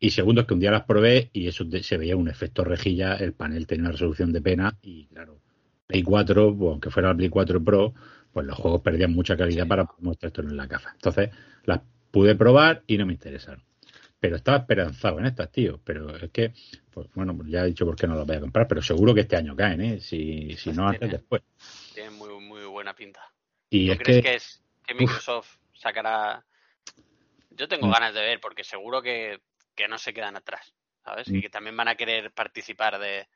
[0.00, 3.16] Y segundo es que un día las probé y eso se veía un efecto rejilla,
[3.16, 5.40] el panel tenía una resolución de pena y claro,
[5.86, 7.94] Play 4, pues, aunque fuera el Play 4 Pro,
[8.32, 10.92] pues los juegos perdían mucha calidad para mostrar esto en la caja.
[10.94, 11.30] Entonces
[11.64, 13.64] las pude probar y no me interesaron.
[14.20, 15.80] Pero estaba esperanzado en estas, tío.
[15.84, 16.52] Pero es que,
[16.98, 19.14] pues bueno, pues ya he dicho por qué no las voy a comprar, pero seguro
[19.14, 20.00] que este año caen, ¿eh?
[20.00, 21.42] Si, si no, antes después.
[21.94, 23.20] Tiene muy, muy buena pinta.
[23.70, 26.44] Y es crees que, es, que Microsoft sacará.?
[27.50, 27.92] Yo tengo mm.
[27.92, 29.40] ganas de ver, porque seguro que,
[29.76, 31.28] que no se quedan atrás, ¿sabes?
[31.28, 31.42] Y mm.
[31.42, 33.28] que también van a querer participar de,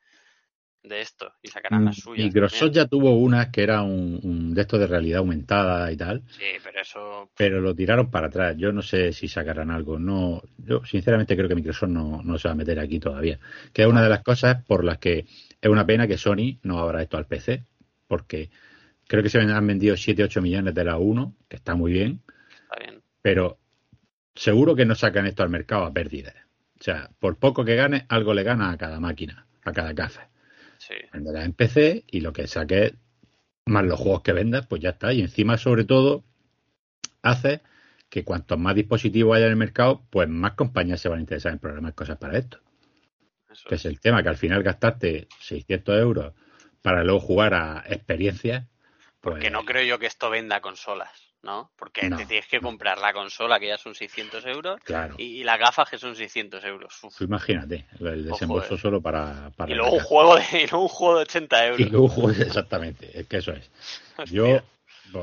[0.83, 2.27] de esto y sacarán las mm, suyas.
[2.27, 6.23] Microsoft ya tuvo una que era un, de esto de realidad aumentada y tal.
[6.29, 7.31] Sí, pero eso.
[7.37, 8.57] Pero lo tiraron para atrás.
[8.57, 9.99] Yo no sé si sacarán algo.
[9.99, 13.39] No, yo sinceramente creo que Microsoft no, no se va a meter aquí todavía.
[13.73, 15.27] Que es una de las cosas por las que
[15.61, 17.65] es una pena que Sony no abra esto al PC,
[18.09, 18.51] porque
[19.07, 22.23] creo que se han vendido 7, 8 millones de la 1, que está muy bien.
[22.51, 23.03] Está bien.
[23.23, 23.59] Pero
[24.35, 26.35] seguro que no sacan esto al mercado a pérdidas.
[26.81, 30.32] O sea, por poco que gane, algo le gana a cada máquina, a cada café.
[30.83, 30.95] Sí.
[31.13, 32.95] en PC y lo que saques
[33.67, 35.13] más los juegos que vendas, pues ya está.
[35.13, 36.25] Y encima, sobre todo,
[37.23, 37.61] hace
[38.11, 41.53] que cuantos más dispositivos haya en el mercado, pues más compañías se van a interesar
[41.53, 42.59] en programar cosas para esto.
[43.69, 43.85] que es.
[43.85, 46.35] el tema, que al final gastaste 600 euros
[46.83, 48.67] para luego jugar a experiencias.
[49.21, 51.22] Porque no pues creo yo que esto venda consolas.
[51.43, 51.71] ¿No?
[51.77, 54.81] Porque te tienes que comprar la consola, que ya son 600 euros,
[55.19, 57.01] y, las gafas, que son 600 euros.
[57.21, 61.23] imagínate, el desembolso solo para, Y luego, un juego de, y luego un juego de
[61.23, 61.81] 80 euros.
[61.81, 63.71] Y luego un juego, exactamente, es que eso es.
[64.31, 64.61] Yo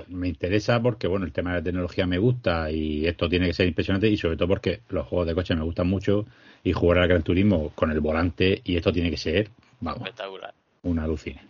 [0.08, 3.54] me interesa porque, bueno, el tema de la tecnología me gusta y esto tiene que
[3.54, 6.26] ser impresionante y sobre todo porque los juegos de coche me gustan mucho
[6.64, 10.54] y jugar al Gran Turismo con el volante y esto tiene que ser, vamos, espectacular.
[10.84, 11.49] Una alucina.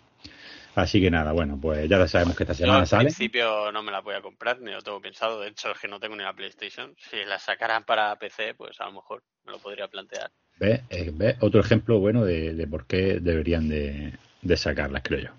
[0.79, 3.01] Así que nada, bueno, pues ya sabemos que esta semana sale.
[3.01, 5.41] Al principio no me la voy a comprar, ni lo tengo pensado.
[5.41, 6.95] De hecho, es que no tengo ni la PlayStation.
[6.97, 10.31] Si la sacaran para PC, pues a lo mejor me lo podría plantear.
[10.57, 10.81] ¿Ves?
[10.89, 15.31] Eh, Otro ejemplo bueno de, por qué deberían de, de sacarlas, creo yo.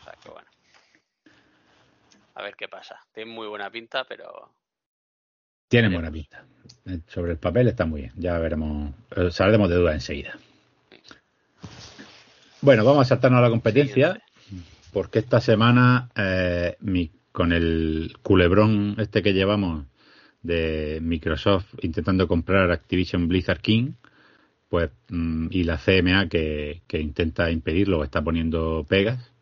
[0.00, 0.48] O sea, que bueno.
[2.34, 2.98] A ver qué pasa.
[3.12, 4.50] Tiene muy buena pinta, pero...
[5.68, 6.44] Tiene buena pinta.
[6.86, 8.12] Eh, sobre el papel está muy bien.
[8.16, 8.94] Ya veremos.
[9.16, 10.38] Eh, saldremos de duda enseguida.
[12.60, 14.22] Bueno, vamos a saltarnos a la competencia
[14.94, 16.76] porque esta semana eh,
[17.32, 19.86] con el culebrón este que llevamos
[20.40, 23.94] de Microsoft intentando comprar Activision Blizzard King,
[24.68, 29.32] pues mm, y la CMA que, intenta impedirlo, está poniendo pegas.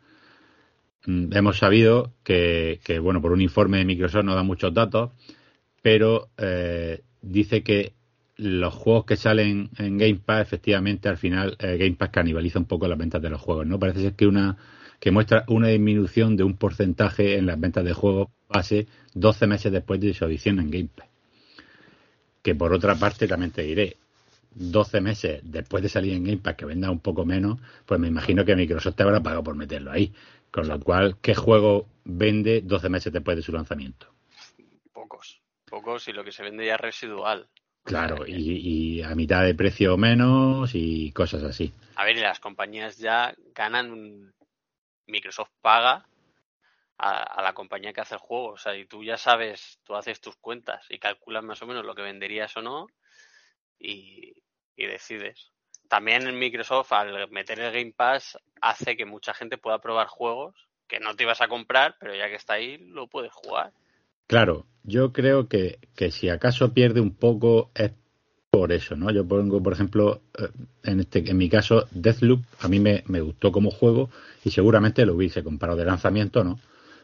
[1.05, 5.11] Mm, hemos sabido que, bueno, por un informe de Microsoft no da muchos datos,
[5.83, 7.93] pero eh, dice que
[8.37, 12.65] los juegos que salen en Game Pass, efectivamente, al final eh, Game Pass canibaliza un
[12.65, 13.77] poco las ventas de los juegos, ¿no?
[13.77, 14.57] Parece ser que una
[15.03, 19.69] que muestra una disminución de un porcentaje en las ventas de juegos base 12 meses
[19.69, 21.09] después de su edición en Game Pass.
[22.41, 23.97] Que por otra parte también te diré,
[24.55, 28.07] 12 meses después de salir en Game Pass que venda un poco menos, pues me
[28.07, 30.13] imagino que Microsoft te habrá pagado por meterlo ahí.
[30.49, 34.07] Con lo cual, ¿qué juego vende 12 meses después de su lanzamiento?
[34.93, 37.49] Pocos, pocos y lo que se vende ya es residual.
[37.83, 41.73] Claro, y, a mitad de precio o menos y cosas así.
[41.97, 44.31] A ver, y las compañías ya ganan
[45.07, 46.05] Microsoft paga
[46.97, 48.49] a, la compañía que hace el juego.
[48.49, 51.85] O sea, y tú ya sabes, tú haces tus cuentas y calculas más o menos
[51.85, 52.87] lo que venderías o no
[53.79, 54.33] y,
[54.75, 55.51] decides.
[55.87, 60.55] También en Microsoft, al meter el Game Pass, hace que mucha gente pueda probar juegos
[60.87, 63.71] que no te ibas a comprar, pero ya que está ahí, lo puedes jugar.
[64.27, 67.71] Claro, yo creo que, que si acaso pierde un poco
[68.53, 69.09] por eso, ¿no?
[69.09, 70.47] Yo pongo, por ejemplo, eh,
[70.83, 74.11] en este, en mi caso, Deathloop, a mí me, me gustó como juego
[74.45, 76.59] y seguramente lo hubiese comprado de lanzamiento, ¿no?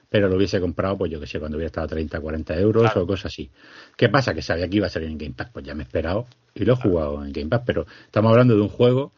[0.09, 2.95] pero lo hubiese comprado, pues yo que sé, cuando hubiera estado a 30, 40 euros
[2.95, 3.49] o cosas así.
[3.95, 4.33] ¿Qué pasa?
[4.33, 6.65] Que sabía que iba a salir en Game Pass, pues ya me he esperado y
[6.65, 9.13] lo he jugado en Game Pass, pero estamos hablando de un juego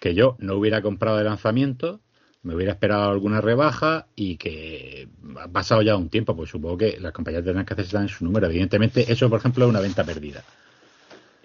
[0.00, 2.00] que yo no hubiera comprado de lanzamiento,
[2.42, 6.98] me hubiera esperado alguna rebaja y que ha pasado ya un tiempo, pues supongo que
[7.00, 8.46] las compañías tendrán que hacerse en su número.
[8.46, 10.44] Evidentemente, eso, por ejemplo, es una venta perdida.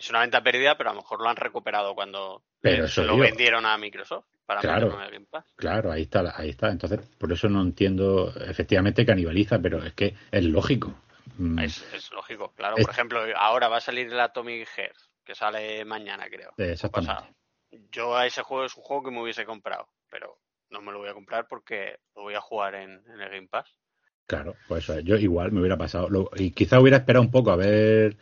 [0.01, 3.67] Es una venta perdida, pero a lo mejor lo han recuperado cuando se lo vendieron
[3.67, 5.45] a Microsoft para claro, Game Pass.
[5.55, 6.71] Claro, ahí está, ahí está.
[6.71, 10.91] Entonces, por eso no entiendo, efectivamente canibaliza, pero es que es lógico.
[11.37, 11.59] Mm.
[11.59, 12.77] Es, lógico, claro.
[12.77, 16.51] Por ejemplo, ahora va a salir el Atomic Heart, que sale mañana, creo.
[16.57, 17.35] Exactamente.
[17.91, 20.39] yo a ese juego es un juego que me hubiese comprado, pero
[20.71, 23.69] no me lo voy a comprar porque lo voy a jugar en, el Game Pass.
[24.25, 26.09] Claro, pues yo igual me hubiera pasado.
[26.37, 28.17] y quizá hubiera esperado un poco a ver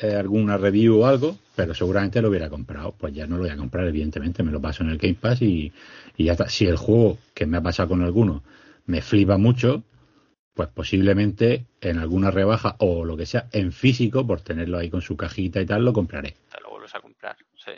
[0.00, 2.94] eh, alguna review o algo, pero seguramente lo hubiera comprado.
[2.96, 5.42] Pues ya no lo voy a comprar, evidentemente, me lo paso en el Game Pass
[5.42, 5.72] y,
[6.16, 6.48] ya está.
[6.48, 8.42] Si el juego que me ha pasado con alguno
[8.86, 9.82] me flipa mucho,
[10.54, 15.02] pues posiblemente en alguna rebaja o lo que sea, en físico, por tenerlo ahí con
[15.02, 16.36] su cajita y tal, lo compraré.
[16.52, 17.72] Te lo vuelves a comprar, sí.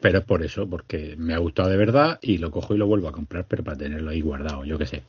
[0.00, 2.86] Pero es por eso, porque me ha gustado de verdad y lo cojo y lo
[2.86, 5.02] vuelvo a comprar, pero para tenerlo ahí guardado, yo qué sé.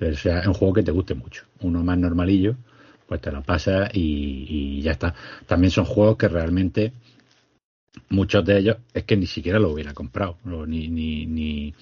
[0.00, 1.44] O sea, es un juego que te guste mucho.
[1.60, 2.56] Uno más normalillo,
[3.06, 5.14] pues te lo pasas y, ya está.
[5.46, 6.92] También son juegos que realmente
[8.08, 11.74] muchos de ellos es que ni siquiera lo hubiera comprado, ni, ni, ni,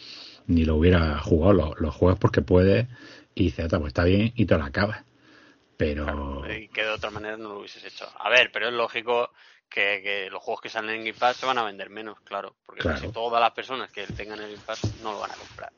[0.47, 1.75] ni lo hubiera jugado.
[1.79, 2.87] Los, juegos porque puedes
[3.35, 5.05] y dices, pues está bien y te lo acabas.
[5.77, 6.45] Pero.
[6.53, 8.07] y que de otra manera no lo hubieses hecho.
[8.19, 9.31] A ver, pero es lógico
[9.71, 12.55] que, los juegos que salen en Game Pass se van a vender menos, claro.
[12.67, 15.73] Porque casi todas las personas que tengan el Game Pass no lo van a comprar.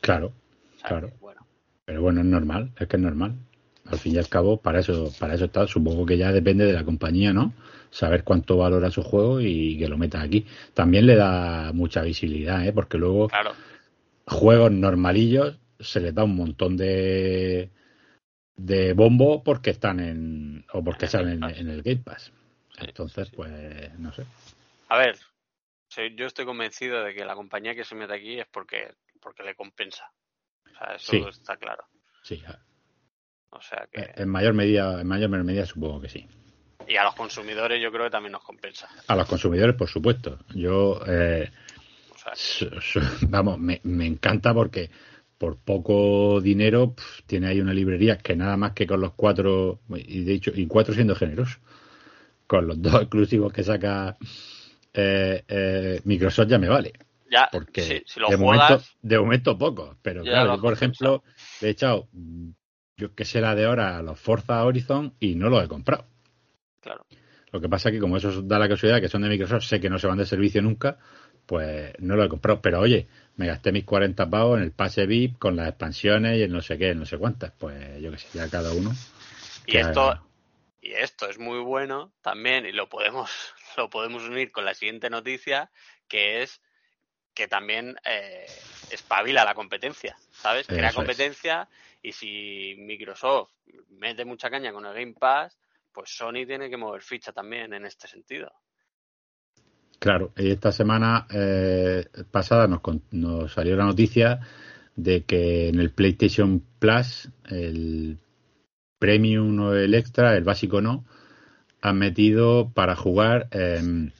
[0.00, 0.32] Claro,
[0.82, 1.10] claro.
[1.84, 3.36] Pero bueno, es normal, es que es normal.
[3.90, 5.66] Al fin y al cabo, para eso, para eso está.
[5.66, 7.54] Supongo que ya depende de la compañía, ¿no?
[7.90, 10.46] Saber cuánto valora su juego y que lo meta aquí.
[10.74, 12.72] También le da mucha visibilidad, ¿eh?
[12.72, 13.28] Porque luego
[14.26, 17.70] juegos normalillos se les da un montón de
[18.58, 22.32] de bombo porque están en o porque salen en el Game Pass.
[22.76, 24.24] Entonces, pues, no sé.
[24.88, 25.16] A ver,
[26.14, 29.54] yo estoy convencido de que la compañía que se mete aquí es porque, porque le
[29.54, 30.10] compensa.
[30.66, 31.84] O sea, eso está claro.
[32.22, 32.42] Sí.
[33.50, 34.12] O sea que...
[34.16, 36.26] En mayor medida, en mayor medida supongo que sí.
[36.86, 38.88] Y a los consumidores yo creo que también nos compensa.
[39.06, 40.38] A los consumidores, por supuesto.
[40.54, 41.50] Yo, eh,
[43.22, 44.90] vamos, me, me, encanta porque
[45.36, 46.94] por poco dinero
[47.26, 50.66] tiene ahí una librería que nada más que con los cuatro, y de hecho, y
[50.66, 51.60] cuatro siendo generosos
[52.46, 54.16] con los dos exclusivos que saca
[54.92, 56.92] eh, eh, Microsoft ya me vale.
[57.30, 59.96] Ya, porque de, momento, de momento poco.
[60.00, 61.22] Pero claro, yo, por ejemplo,
[61.60, 62.08] he echado,
[62.98, 66.04] yo que sé la de ahora, los Forza Horizon y no los he comprado.
[66.80, 67.06] Claro.
[67.52, 69.80] Lo que pasa es que como eso da la casualidad que son de Microsoft, sé
[69.80, 70.98] que no se van de servicio nunca,
[71.46, 72.60] pues no lo he comprado.
[72.60, 73.06] Pero oye,
[73.36, 76.60] me gasté mis 40 pavos en el pase VIP con las expansiones y el no
[76.60, 77.52] sé qué, no sé cuántas.
[77.52, 78.92] Pues yo que sé, ya cada uno.
[79.64, 80.20] Y esto,
[80.82, 83.30] y esto es muy bueno también, y lo podemos,
[83.76, 85.70] lo podemos unir con la siguiente noticia,
[86.08, 86.60] que es
[87.38, 88.46] que también eh,
[88.90, 90.66] espabila la competencia, ¿sabes?
[90.66, 91.68] Crea competencia
[92.02, 93.52] y si Microsoft
[93.90, 95.56] mete mucha caña con el Game Pass,
[95.92, 98.50] pues Sony tiene que mover ficha también en este sentido.
[100.00, 102.80] Claro, y esta semana eh, pasada nos,
[103.12, 104.40] nos salió la noticia
[104.96, 108.18] de que en el PlayStation Plus, el
[108.98, 111.04] Premium o el Extra, el básico no,
[111.82, 114.10] han metido para jugar eh,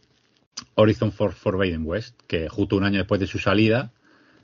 [0.78, 3.92] Horizon for Forbidden West, que justo un año después de su salida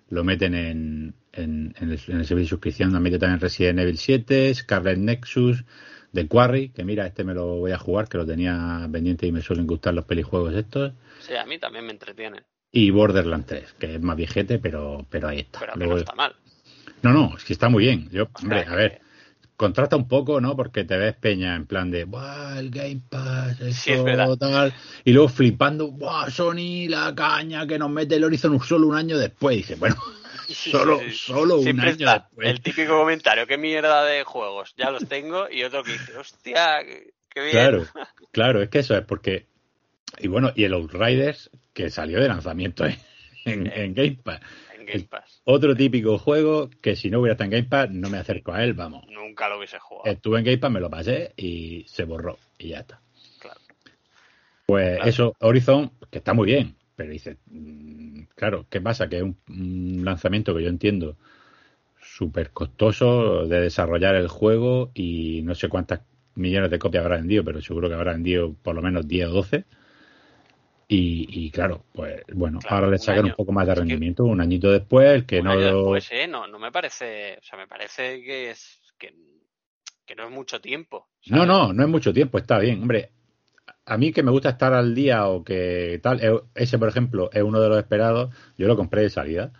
[0.09, 4.99] lo meten en, en, el, servicio de suscripción, han metido también Resident Evil 7, Scarlet
[4.99, 5.64] Nexus,
[6.12, 9.33] The Quarry, que mira, este me lo voy a jugar, que lo tenía pendiente y
[9.33, 10.92] me suelen gustar los pelijuegos estos.
[11.20, 12.42] Sí, a mí también me entretienen.
[12.70, 15.61] Y Borderlands 3, que es más viejete, pero, pero ahí está.
[15.61, 16.35] Pero no está mal.
[17.03, 18.09] No, no, es que está muy bien.
[18.11, 19.01] Yo, hombre, a ver,
[19.56, 20.56] contrasta un poco, ¿no?
[20.56, 23.60] Porque te ves peña en plan de, ¡buah, el Game Pass!
[23.60, 24.74] Eso, tal.
[25.04, 29.18] Y luego flipando, ¡buah, Sony, la caña que nos mete el Horizon solo un año
[29.18, 29.54] después!
[29.54, 29.96] Y dice, bueno,
[30.48, 32.48] solo, solo un año después.
[32.48, 34.74] El típico comentario, ¿qué mierda de juegos?
[34.76, 35.48] Ya los tengo.
[35.50, 36.82] Y otro que dice, ¡hostia,
[37.30, 37.52] qué bien!
[37.52, 37.86] Claro,
[38.32, 39.46] claro, es que eso es porque.
[40.18, 42.96] Y bueno, y el Outriders, que salió de lanzamiento en,
[43.44, 44.40] en Game Pass.
[45.44, 48.62] Otro típico juego que si no hubiera estado en Game Pass no me acerco a
[48.64, 49.05] él, vamos.
[49.09, 50.11] Nunca lo hubiese jugado.
[50.11, 53.01] Estuve en Game Pass, me lo pasé y se borró y ya está.
[53.38, 53.61] Claro.
[54.66, 59.09] Pues eso, Horizon, que está muy bien, pero dice, mm, claro, ¿qué pasa?
[59.09, 61.16] Que es un, lanzamiento que yo entiendo
[62.01, 66.01] súper costoso de desarrollar el juego y no sé cuántas
[66.35, 69.33] millones de copias habrá vendido, pero seguro que habrá vendido por lo menos 10 o
[69.33, 69.64] 12
[70.87, 74.25] Y, claro, pues bueno, Claro, ahora le sacan un poco más de Es que- rendimiento,
[74.25, 75.51] un añito después, que Un no...
[75.53, 76.27] año después, ¿eh?
[76.29, 79.14] No, no me parece, o sea, me parece que es que,
[80.05, 81.09] que no es mucho tiempo.
[81.27, 81.49] No, ¿sabes?
[81.49, 82.83] no, no es mucho tiempo, está bien.
[82.83, 83.11] Hombre,
[83.87, 86.20] a mí que me gusta estar al día o que tal,
[86.55, 89.53] ese por ejemplo es uno de los esperados, yo lo compré de salida.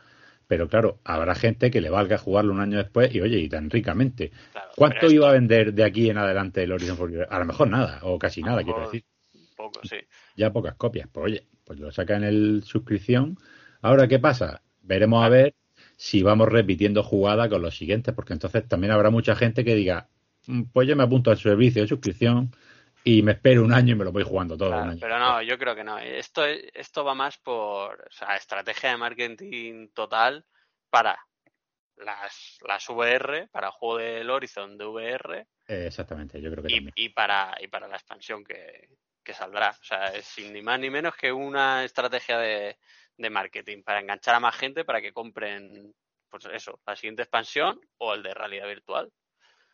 [0.47, 3.71] Pero claro, habrá gente que le valga jugarlo un año después y oye, y tan
[3.71, 4.31] ricamente.
[4.53, 7.27] Claro, ¿Cuánto iba a vender de aquí en adelante el Horizon Forbidden?
[7.31, 9.05] A lo mejor nada, o casi A lo nada, quiero decir.
[9.73, 9.97] Poco, sí.
[10.37, 11.09] Ya pocas copias.
[11.13, 13.37] Pues oye, pues lo sacan en el suscripción.
[13.83, 14.63] Ahora, ¿qué pasa?
[14.83, 15.55] Veremos a ver
[15.97, 20.09] si vamos repitiendo jugada con los siguientes, porque entonces también habrá mucha gente que diga,
[20.47, 22.51] "Mm, pues yo me apunto al servicio de suscripción
[23.05, 25.01] y me espero un año y me lo voy jugando todo Claro, un año.
[25.01, 25.99] pero no, yo creo que no.
[25.99, 30.45] Esto, es- esto va más por o sea, estrategia de marketing total
[30.91, 31.19] para
[31.97, 36.69] las, las VR, para el juego del Horizon de VR Eh, exactamente, yo creo que
[36.71, 36.93] y, también.
[36.97, 38.89] y para, y para la expansión que,
[39.25, 39.71] que saldrá.
[39.81, 42.77] O sea, es sin ni más ni menos que una estrategia de,
[43.17, 45.93] de marketing para enganchar a más gente para que compren,
[46.31, 49.11] pues eso, la siguiente expansión o el de realidad virtual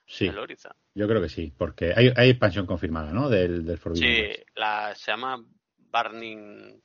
[0.06, 0.72] Sí, Horizon.
[0.94, 3.28] yo creo que sí, porque hay, hay expansión confirmada, ¿no?
[3.28, 5.44] Del, del Forbidden Sí, la, se llama
[5.78, 6.80] Burning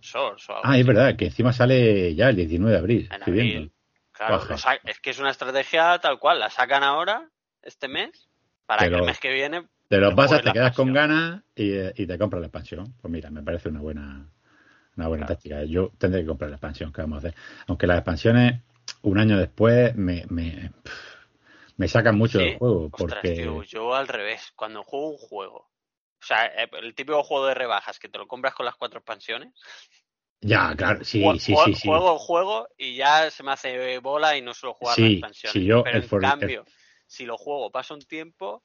[0.00, 3.08] Source o algo Ah, es verdad, que encima sale ya el 19 de abril.
[3.10, 3.50] En estoy abril.
[3.52, 3.74] viendo.
[4.12, 4.42] Claro,
[4.84, 6.38] es que es una estrategia tal cual.
[6.40, 7.28] La sacan ahora,
[7.62, 8.28] este mes,
[8.66, 9.68] para que el mes que viene.
[9.88, 10.94] Te los pasas, te la quedas con expansión.
[10.94, 12.94] ganas y, eh, y te compras la expansión.
[13.00, 14.30] Pues mira, me parece una buena
[14.96, 15.34] una buena Claro.
[15.34, 15.64] táctica.
[15.64, 17.40] Yo tendré que comprar la expansión que vamos a hacer.
[17.68, 18.62] Aunque las expansiones,
[19.02, 20.72] un año después, me, me,
[21.76, 22.90] me sacan mucho Sí, del juego.
[22.90, 24.52] Ostras, Porque tío, yo al revés.
[24.56, 28.26] Cuando juego un juego, o sea, eh, el típico juego de rebajas que te lo
[28.28, 29.52] compras con las cuatro expansiones.
[30.42, 31.88] ya, claro, sí, jue- sí, sí, sí.
[31.88, 35.10] Juego el juego y ya se me hace bola y no suelo jugar Sí, las
[35.12, 35.62] expansiones.
[35.62, 36.64] sí, yo Pero el en el- cambio,
[37.06, 38.64] si lo juego, pasa un tiempo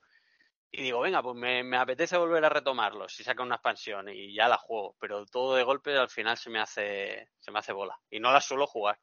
[0.71, 4.33] y digo, venga, pues me, me apetece volver a retomarlo si saca una expansión y
[4.35, 4.95] ya la juego.
[4.99, 7.97] Pero todo de golpe al final se me hace, se me hace bola.
[8.09, 8.99] Y no la suelo jugar.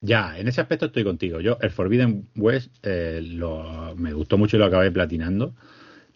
[0.00, 1.40] Ya, en ese aspecto estoy contigo.
[1.40, 5.54] Yo, el Forbidden West, eh, lo, me gustó mucho y lo acabé platinando.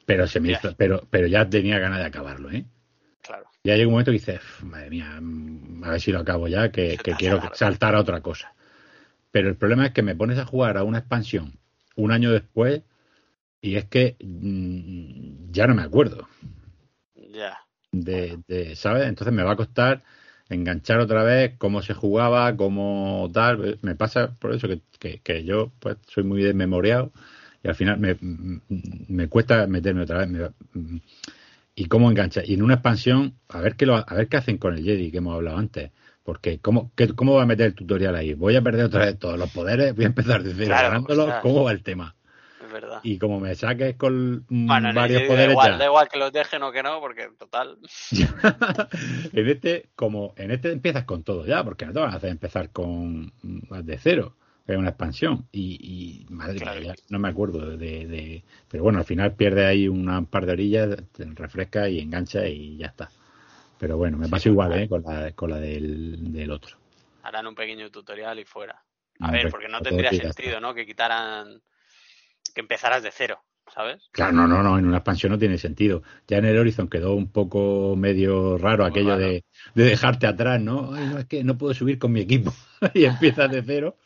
[0.06, 2.64] Pero se me hizo- pero, pero ya tenía ganas de acabarlo, ¿eh?
[3.22, 3.48] Claro.
[3.62, 6.48] Ya llega un momento que dices, "Uf, madre mía, mm, a ver si lo acabo
[6.48, 7.54] ya, que, quiero largo.
[7.54, 8.54] saltar a otra cosa.
[9.30, 11.58] Pero el problema es que me pones a jugar a una expansión
[11.96, 12.82] un año después
[13.62, 16.28] y es que mm, ya no me acuerdo
[17.14, 17.56] Ya.
[17.92, 19.06] de, de, ¿sabes?
[19.08, 20.02] Entonces me va a costar
[20.48, 23.78] enganchar otra vez cómo se jugaba, cómo tal.
[23.82, 27.12] Me pasa por eso que, que, que yo pues soy muy desmemoriado
[27.62, 28.60] y al final me, mm,
[29.08, 30.28] me cuesta meterme otra vez.
[30.28, 31.00] Me- mm,
[31.76, 32.42] y cómo engancha.
[32.44, 35.10] Y en una expansión, a ver qué lo, a ver qué hacen con el Jedi
[35.10, 35.90] que hemos hablado antes.
[36.24, 38.34] Porque ¿cómo, qué, ¿cómo va a meter el tutorial ahí?
[38.34, 39.94] ¿Voy a perder otra vez todos los poderes?
[39.96, 41.26] ¿Voy a empezar de cero Claro, ganándolos?
[41.26, 41.42] ostras.
[41.42, 42.14] ¿Cómo va el tema?
[42.70, 43.00] Es verdad.
[43.02, 46.08] Y como me saques con mm, Bueno, varios Jedi da poderes igual, ya- da igual
[46.08, 47.78] que los dejen o que no, porque total.
[49.32, 52.30] en este, como en este empiezas con todo ya, porque no te van a hacer
[52.30, 53.32] empezar con
[53.68, 55.48] más de cero, que es una expansión.
[55.50, 56.80] Y, y madre Claro.
[56.80, 60.52] mía, no me acuerdo de, de- Pero bueno, al final pierde ahí una par de
[60.52, 63.10] orillas, te refresca y engancha y ya está.
[63.80, 64.78] Pero bueno, me Sí, pasa igual.
[64.78, 64.88] ¿eh?
[64.88, 66.76] Con la, con la del, del otro.
[67.24, 68.80] Harán un pequeño tutorial y fuera.
[69.20, 70.72] A ver, porque no tendría sentido, ¿no?
[70.74, 71.60] Que quitaran.
[72.54, 74.08] Que empezaras de cero, ¿sabes?
[74.12, 76.02] Claro, no, no, no, en una expansión no tiene sentido.
[76.26, 79.20] Ya en el Horizon quedó un poco medio raro Muy aquello raro.
[79.20, 80.92] De, de dejarte atrás, ¿no?
[80.94, 82.52] Ay, no, es que no puedo subir con mi equipo
[82.94, 83.96] y empiezas de cero.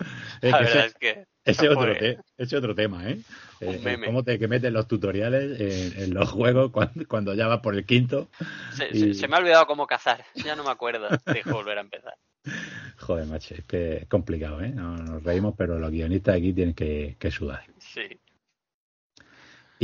[0.40, 1.24] Es La que verdad es que.
[1.46, 3.18] Ese otro, te- ese otro tema, ¿eh?
[3.60, 7.60] Eh, cómo te que meten los tutoriales en, en los juegos cuando, cuando ya vas
[7.60, 8.30] por el quinto.
[8.72, 10.24] Se, y- se- se me ha olvidado cómo cazar.
[10.36, 11.06] Ya no me acuerdo.
[11.26, 12.14] Dejo volver a empezar.
[12.98, 14.70] Joder, macho, es que es complicado, ¿eh?
[14.70, 17.62] No- nos reímos, pero los guionistas aquí tienen que, que sudar.
[17.78, 18.18] Sí.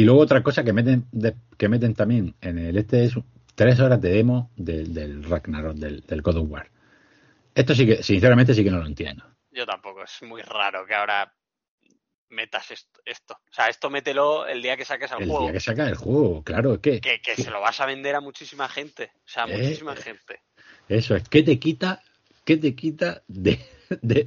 [0.01, 3.13] Y luego otra cosa que meten de- que meten también en el este es
[3.55, 6.71] tres horas de demo del, del Ragnarok, del, del God of War.
[7.55, 9.23] Esto sí que, sinceramente, sí que no lo entiendo.
[9.51, 10.03] Yo tampoco.
[10.03, 11.31] Es muy raro que ahora
[12.31, 13.01] metas esto.
[13.05, 13.35] esto.
[13.35, 15.45] O sea, esto mételo el día que saques al El juego.
[15.45, 18.15] día que saca el juego, claro, es que Que, que se lo vas a vender
[18.15, 19.13] a muchísima gente.
[19.17, 20.41] O sea, Eh, muchísima eh, gente.
[20.89, 22.01] eso es, ¿qué te quita,
[22.47, 23.59] qué te quita de,
[24.01, 24.25] de,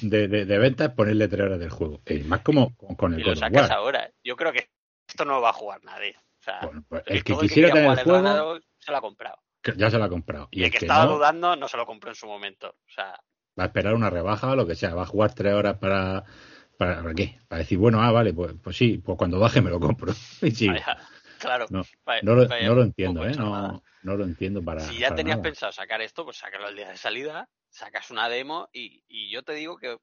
[0.00, 2.00] de, de- ventas ponerle tres horas del juego?
[2.06, 4.10] Y más como con, con el Y lo sacas ahora.
[4.24, 4.70] Yo creo que
[5.10, 6.16] esto no lo va a jugar nadie.
[6.40, 9.36] O sea, Bueno, pues el el que quisiera tener el juego, se lo ha comprado.
[9.62, 10.48] que ya se lo ha comprado.
[10.50, 12.68] Y, el que, que estaba no, dudando no se lo compró en su momento.
[12.70, 13.18] O sea,
[13.58, 16.24] va a esperar una rebaja o lo que sea, va a jugar tres horas para,
[16.78, 17.38] para, ¿para qué?
[17.48, 20.12] Para decir, bueno, ah, vale, pues, pues sí, pues cuando baje me lo compro.
[20.42, 20.98] Y sí, vaya,
[21.38, 21.66] claro.
[21.70, 23.36] no, vaya- no, lo, vaya no lo un entiendo, poco ¿eh?
[23.36, 24.80] No, no lo entiendo para.
[24.80, 25.42] si ya para tenías nada.
[25.50, 29.42] pensado sacar esto, pues sácalo al día de salida, sacas una demo y, y yo
[29.42, 29.98] te digo que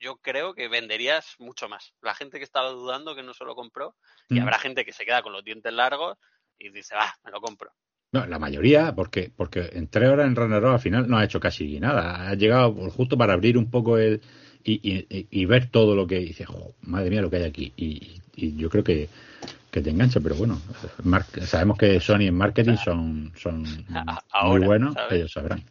[0.00, 1.92] yo creo que venderías mucho más.
[2.00, 3.94] La gente que estaba dudando que no se lo compró,
[4.28, 6.16] y habrá gente que se queda con los dientes largos
[6.58, 7.70] y dice, va, me lo compro.
[8.12, 11.38] No, la mayoría, porque, porque en tres horas en Ragnarok al final no ha hecho
[11.38, 12.28] casi nada.
[12.28, 14.20] Ha llegado justo para abrir un poco el
[14.62, 16.44] y, y, ver todo lo que dice,
[16.82, 17.72] madre mía lo que hay aquí.
[17.76, 18.20] Y,
[18.56, 19.08] yo creo que,
[19.70, 20.60] que te engancha, pero bueno,
[21.42, 23.64] sabemos que Sony en marketing son, son
[24.44, 25.62] muy buenos, ellos sabrán.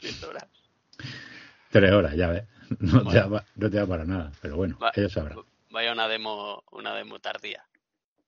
[0.00, 0.46] Tres horas.
[1.70, 2.44] Tres horas, ya ves.
[2.80, 5.38] No, te va, no te para nada, pero bueno, ellos sabrán.
[5.70, 7.64] Vaya una demo, una demo tardía.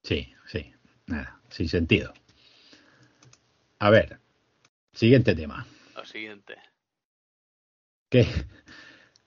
[0.02, 0.72] Sí, sí,
[1.06, 2.12] nada, sin sentido.
[3.78, 4.18] A ver,
[4.92, 5.66] siguiente tema.
[5.94, 6.56] Lo siguiente.
[8.08, 8.26] ¿Qué?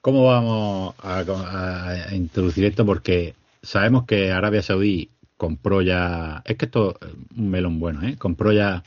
[0.01, 2.85] ¿Cómo vamos a, introducir esto?
[2.85, 6.41] Porque sabemos que Arabia Saudí compró ya.
[6.45, 8.15] Es que esto es un melón bueno, ¿eh?
[8.17, 8.83] Compró ya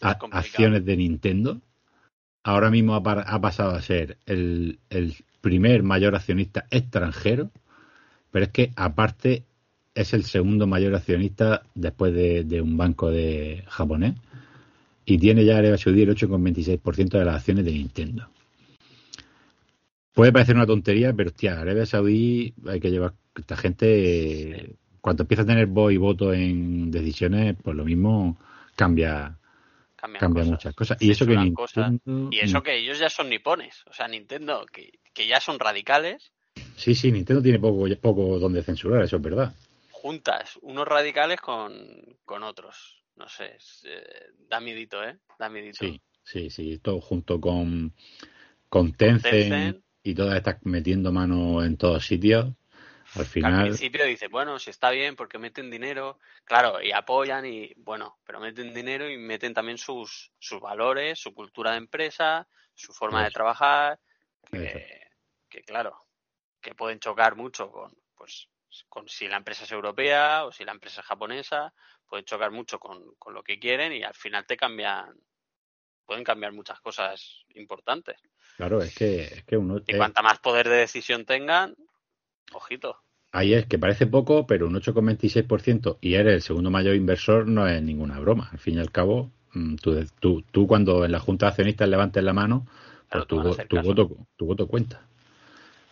[0.00, 1.60] acciones de Nintendo.
[2.42, 4.78] Ahora mismo ha, pasado a ser el,
[5.40, 7.50] primer mayor accionista extranjero.
[8.30, 9.44] Pero es que, aparte,
[9.94, 14.14] es el segundo mayor accionista después de, de un banco de japonés
[15.04, 18.28] y tiene ya Arabia Saudí el 8,26% de las acciones de Nintendo.
[20.14, 25.42] Puede parecer una tontería, pero hostia, Arabia Saudí hay que llevar esta gente cuando empieza
[25.42, 28.38] a tener voz y voto en decisiones, pues lo mismo
[28.76, 29.36] cambia
[30.18, 31.00] cambia muchas cosas.
[31.00, 31.34] Y eso que
[32.30, 36.32] y eso que ellos ya son nipones, o sea, Nintendo que, que ya son radicales.
[36.76, 39.54] Sí, sí, Nintendo tiene poco poco donde censurar, eso es verdad.
[39.90, 41.74] Juntas unos radicales con,
[42.24, 45.18] con otros no sé, eh, da miedito, ¿eh?
[45.38, 45.78] Da miedito.
[45.78, 47.92] Sí, sí, sí, todo junto con,
[48.68, 52.54] con Tencent, y todas estas metiendo mano en todos sitios.
[53.14, 53.54] Al final.
[53.54, 58.18] Al principio dice, bueno, si está bien porque meten dinero, claro, y apoyan y bueno,
[58.24, 63.24] pero meten dinero y meten también sus, sus valores, su cultura de empresa, su forma
[63.24, 63.98] de trabajar,
[64.50, 65.00] que,
[65.48, 65.96] que, claro,
[66.60, 68.48] que pueden chocar mucho con, pues,
[68.88, 71.74] con si la empresa es europea o si la empresa es japonesa
[72.10, 75.14] pueden chocar mucho con, lo que quieren y al final te cambian,
[76.04, 78.16] pueden cambiar muchas cosas importantes.
[78.56, 79.80] Claro, es que, es que uno...
[79.86, 81.76] Y cuanta más poder de decisión tengan,
[82.58, 82.96] ojito.
[83.32, 87.68] Ahí es que parece poco, pero un 8,26% y eres el segundo mayor inversor no
[87.68, 88.48] es ninguna broma.
[88.50, 91.88] Al fin y al cabo, mm, tú, tú, tú cuando en la junta de accionistas
[91.88, 92.66] levantes la mano,
[93.08, 95.02] pues tu, voto, tu voto cuenta.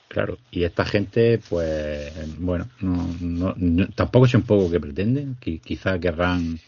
[0.08, 3.54] Claro, y esta gente, pues, bueno, no,
[3.94, 6.58] tampoco sé un poco que pretenden, que quizá querrán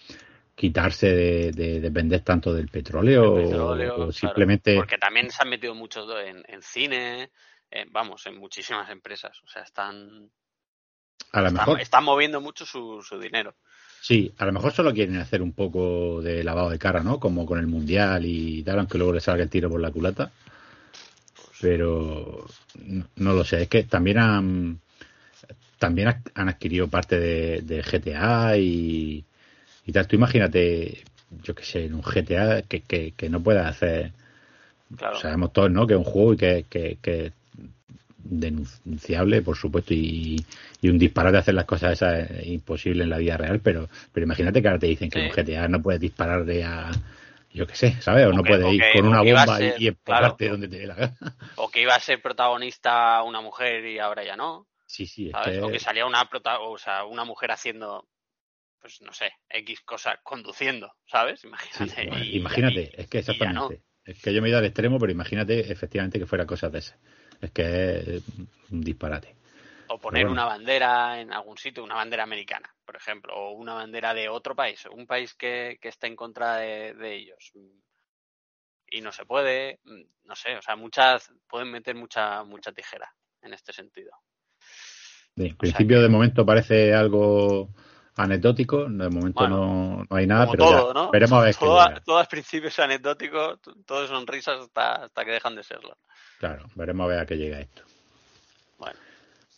[0.55, 1.09] quitarse
[1.53, 4.77] de, depender tanto del petróleo, o, simplemente...
[4.77, 7.31] Porque también se han metido mucho en, cine,
[7.91, 10.31] vamos, en muchísimas empresas, o sea, están...
[11.33, 11.81] A lo mejor...
[11.81, 13.55] Están moviendo mucho su, su dinero.
[14.01, 17.21] Sí, a lo mejor solo quieren hacer un poco de lavado de cara, ¿no?
[17.21, 20.33] Como con el Mundial y tal, aunque luego les salga el tiro por la culata
[21.61, 22.47] pero
[23.17, 23.63] no, lo sé.
[23.63, 24.81] Es que también han,
[25.79, 29.25] también han adquirido parte de, GTA y,
[29.87, 30.07] y, tal.
[30.07, 31.05] Tú imagínate,
[31.43, 34.13] yo qué sé, en un GTA que, que, no pueda hacer.
[35.21, 35.87] Sabemos todos, ¿no?
[35.87, 37.33] Que es un juego y que, que, que
[38.23, 40.45] denunciable, por supuesto, y,
[40.81, 44.25] y, un disparate hacer las cosas esas es imposible en la vida real, pero, pero
[44.25, 46.91] imagínate que ahora te dicen que en un GTA no puedes dispararle a,
[47.53, 48.27] yo qué sé, ¿sabes?
[48.27, 51.17] O, no puede ir con una bomba y empujarte donde te dé la gana.
[51.57, 54.67] O que iba a ser protagonista una mujer y ahora ya no.
[54.87, 55.31] Sí, sí.
[55.31, 55.63] ¿sabes?
[55.63, 56.29] O que salía una,
[56.61, 58.07] o sea, una mujer haciendo,
[58.81, 61.45] pues no sé, X cosa conduciendo, ¿sabes?
[61.45, 62.27] Imagínate.
[62.27, 63.83] imagínate, es que exactamente.
[64.05, 66.79] Es que yo me he ido al extremo, pero imagínate efectivamente que fuera cosas de
[66.79, 66.99] esas.
[67.41, 68.23] Es que es
[68.71, 69.37] un disparate.
[69.89, 74.15] O poner una bandera en algún sitio, una bandera americana, por ejemplo, o una bandera
[74.15, 77.53] de otro país, un país que, que esté en contra de, ellos.
[78.89, 79.81] Y no se puede,
[80.25, 83.13] no sé, o sea, muchas, pueden meter mucha, mucha tijera
[83.43, 84.13] en este sentido.
[85.37, 87.71] en principio, de momento parece algo
[88.17, 91.55] anecdótico, de momento no, no, hay nada, pero todo, veremos a ver.
[91.57, 95.97] Todo, es principio anecdótico, todo son risas hasta, hasta que dejan de serlo.
[96.39, 97.83] Claro, veremos a ver a qué llega esto.
[98.79, 98.99] Bueno.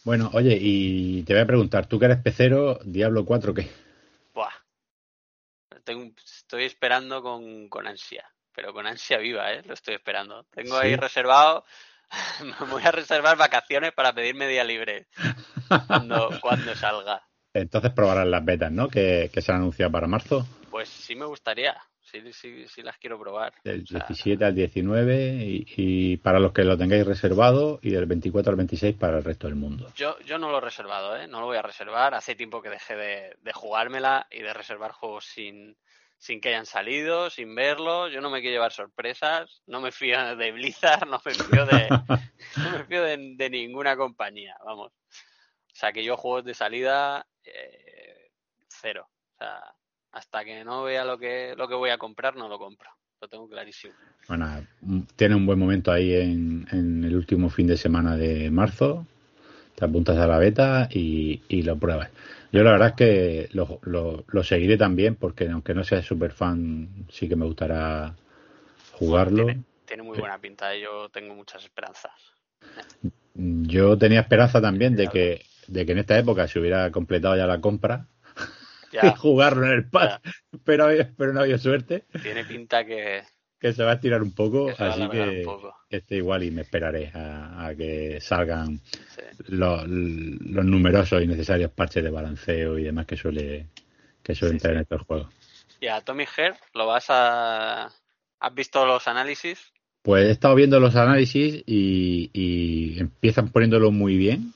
[0.04, 3.70] Bueno, oye, y te voy a preguntar, tú que eres pecero, Diablo 4, ¿qué?
[4.34, 4.50] Buah.
[6.24, 9.62] estoy esperando con, con, ansia, pero con ansia viva, ¿eh?
[9.64, 10.44] Lo estoy esperando.
[10.50, 11.64] Tengo ahí reservado,
[12.42, 15.06] me voy a reservar vacaciones para pedirme día libre
[15.86, 17.22] cuando, cuando salga.
[17.54, 18.88] Entonces probarás las betas, ¿no?
[18.88, 20.46] Que, que se han anunciado para marzo.
[20.70, 21.76] Pues sí me gustaría
[22.20, 23.54] sí, sí, sí las quiero probar.
[23.64, 28.56] Del 17 al 19 y, para los que lo tengáis reservado y del 24 al
[28.56, 29.90] 26 para el resto del mundo.
[29.96, 31.26] Yo, yo no lo he reservado, ¿eh?
[31.26, 32.14] no lo voy a reservar.
[32.14, 35.76] Hace tiempo que dejé de, de jugármela y de reservar juegos sin,
[36.18, 38.08] sin que hayan salido, sin verlo.
[38.08, 41.88] Yo no me quiero llevar sorpresas, no me fío de Blizzard, no me fío de,
[42.56, 44.92] no me fío de, ninguna compañía, vamos.
[44.92, 48.30] O sea que yo juegos de salida eh,
[48.68, 49.08] cero.
[49.34, 49.60] O sea,
[50.12, 52.90] Hasta que no vea lo que, lo que voy a comprar, no lo compro.
[53.20, 53.94] Lo tengo clarísimo.
[54.28, 54.66] Bueno,
[55.16, 59.06] tiene un buen momento ahí en, el último fin de semana de marzo.
[59.76, 62.10] Te apuntas a la beta y, lo pruebas.
[62.52, 67.06] Yo la verdad es que lo, lo, seguiré también porque aunque no sea súper fan,
[67.08, 68.14] sí que me gustará
[68.92, 69.46] jugarlo.
[69.86, 72.12] Tiene, muy buena pinta y yo tengo muchas esperanzas.
[73.34, 77.46] Yo tenía esperanza también de que, de que en esta época se hubiera completado ya
[77.46, 78.06] la compra
[78.92, 80.20] y jugarlo en el pass,
[80.64, 82.04] pero, pero no había suerte.
[82.22, 83.22] Tiene pinta que,
[83.58, 85.46] que se va a estirar un poco, así que
[85.88, 88.80] este igual y me esperaré a, que salgan
[89.48, 93.68] los, numerosos y necesarios parches de balanceo y demás que suele
[94.22, 95.32] que suelen tener en estos juegos.
[95.80, 97.86] ¿Y a Tommy Herr lo vas a
[98.40, 99.72] has visto los análisis?
[100.02, 104.52] Pues he estado viendo los análisis y, y empiezan poniéndolo muy bien.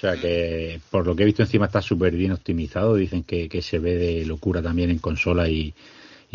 [0.00, 2.94] O sea que por lo que he visto encima está súper bien optimizado.
[2.94, 5.74] Dicen que, se ve de locura también en consola y,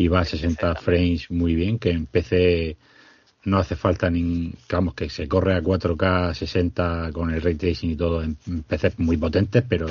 [0.06, 1.80] va a 60 frames muy bien.
[1.80, 2.76] Que en PC
[3.42, 4.52] no hace falta ni.
[4.70, 8.92] Vamos, que se corre a 4K 60 con el ray tracing y todo en PC
[8.98, 9.88] muy potentes, pero,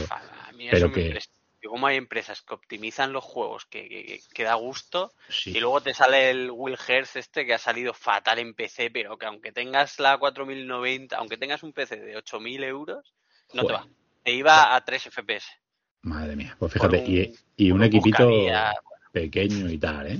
[0.71, 1.19] pero que.
[1.67, 5.11] Como hay empresas que optimizan los juegos que, que, da gusto
[5.45, 9.17] y luego te sale el Will Hertz este que ha salido fatal en PC, pero
[9.17, 13.13] que aunque tengas la 4090, aunque tengas un PC de 8000 euros,
[13.53, 13.87] no te va.
[14.23, 15.45] Te iba a 3 FPS.
[16.01, 18.29] Madre mía, pues fíjate, y, un equipito
[19.11, 20.19] pequeño y tal, ¿eh?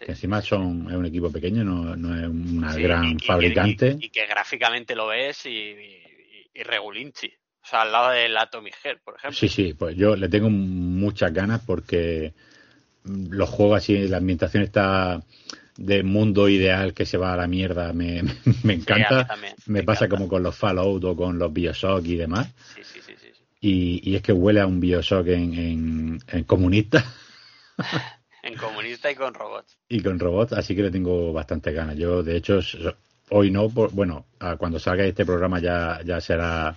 [0.00, 3.96] Que encima son, es un equipo pequeño, no, no es una gran fabricante.
[4.00, 5.74] Y, que gráficamente lo ves y,
[6.54, 7.28] regulinchi.
[7.28, 9.38] O sea, al lado del Atomic Heart, por ejemplo.
[9.38, 12.32] Sí, sí, pues yo le tengo muchas ganas porque
[13.04, 15.22] los juegos así, la ambientación está
[15.82, 18.22] de mundo ideal que se va a la mierda me,
[18.62, 19.28] me, encanta.
[19.66, 22.48] me, pasa como con los Fallout o con los Bioshock y demás.
[23.60, 27.04] y, y, es que huele a un Bioshock en, en, comunista.
[28.44, 29.76] en comunista y con robots.
[29.88, 31.96] Y con robots, así que le tengo bastante ganas.
[31.96, 32.60] Yo, de hecho,
[33.30, 34.26] hoy no, bueno,
[34.58, 36.76] cuando salga este programa ya, ya será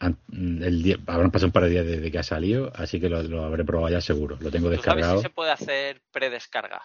[0.00, 3.22] el día, habrán pasado un par de días desde que ha salido, así que lo,
[3.22, 4.38] lo habré probado ya seguro.
[4.40, 5.08] Lo tengo descargado.
[5.08, 6.82] Sabes si se puede hacer predescarga?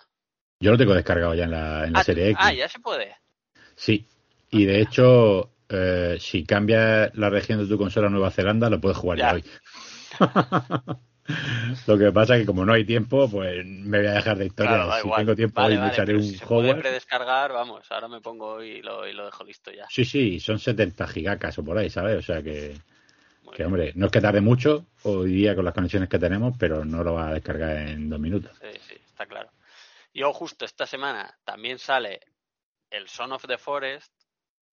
[0.59, 2.37] Yo lo tengo descargado ya en la, en la ah, serie X.
[2.39, 3.15] Ah, ya se puede.
[3.75, 4.05] Sí.
[4.51, 8.81] Y de hecho, eh, si cambias la región de tu consola a Nueva Zelanda, lo
[8.81, 9.43] puedes jugar ya, hoy.
[11.87, 14.47] lo que pasa es que como no hay tiempo, pues me voy a dejar de
[14.47, 14.85] historia.
[15.01, 18.61] si tengo tiempo hoy me echaré un si se puede descargar, vamos, ahora me pongo
[18.61, 19.85] y lo, y lo dejo listo ya.
[19.89, 22.17] Sí, sí, son 70 gigacas o por ahí, ¿sabes?
[22.17, 22.75] O sea que,
[23.55, 26.83] que hombre, no es que tarde mucho hoy día con las conexiones que tenemos, pero
[26.83, 28.51] no lo va a descargar en dos minutos.
[28.59, 29.49] Sí, sí, está claro.
[30.13, 32.19] Yo justo esta semana también sale
[32.89, 34.11] el Son of the Forest,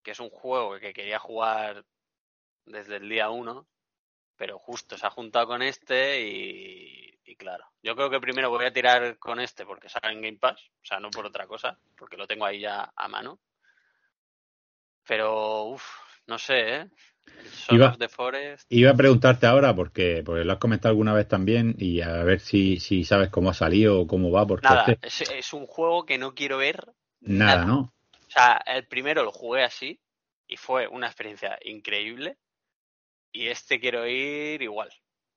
[0.02, 1.84] que es un juego que quería jugar
[2.66, 3.66] desde el día 1,
[4.36, 8.72] pero justo se ha juntado con este y, claro, yo creo que primero voy a
[8.72, 12.16] tirar con este porque sale en Game Pass, o sea, no por otra cosa, porque
[12.16, 13.40] lo tengo ahí ya a mano.
[15.06, 15.84] Pero, uff,
[16.26, 16.90] no sé, ¿eh?
[17.70, 17.96] Iba,
[18.68, 22.40] iba, a preguntarte ahora porque, porque lo has comentado alguna vez también y a ver
[22.40, 24.46] si, si sabes cómo ha salido o cómo va.
[24.46, 26.92] Porque nada, este es, un juego que no quiero ver.
[27.20, 27.92] Nada, ¿no?
[28.12, 30.00] O sea, el primero lo jugué así
[30.48, 32.36] y fue una experiencia increíble.
[33.32, 34.90] Y este quiero ir igual.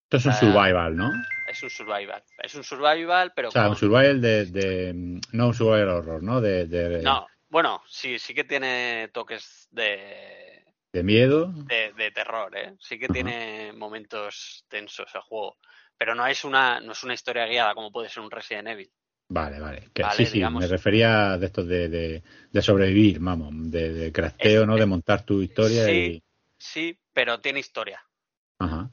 [0.06, 1.12] Esto es un survival, ¿no?
[1.48, 2.24] Es un survival.
[2.40, 3.50] Es un survival, pero.
[3.50, 4.94] O sea, un survival de,
[5.32, 6.42] No un survival horror, ¿no?
[6.42, 10.55] De, No, bueno, sí, sí que tiene toques de
[10.96, 11.52] ¿De miedo?
[11.52, 12.78] De, terror, ¿eh?
[12.80, 15.58] Sí que tiene momentos tensos el juego.
[15.98, 18.90] Pero no es una, no es una historia guiada como puede ser un Resident Evil.
[19.28, 19.90] Vale, vale.
[20.16, 24.78] sí, sí, me refería de estos de, de, sobrevivir, vamos, de, de crafteo, ¿no?
[24.78, 26.24] De montar tu historia sí, y...
[26.58, 28.02] Sí, pero tiene historia.
[28.60, 28.90] Ajá.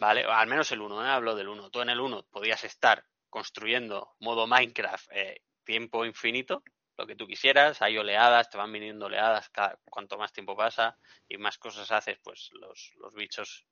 [0.00, 1.08] Vale, al menos el 1, ¿eh?
[1.08, 1.70] hablo del 1.
[1.70, 6.62] Tú en el 1 podías estar construyendo modo Minecraft eh, tiempo infinito,
[6.96, 9.50] lo que tú quisieras, hay oleadas, te van viniendo oleadas
[9.84, 13.66] cuanto más tiempo pasa y más cosas haces, pues los, los bichos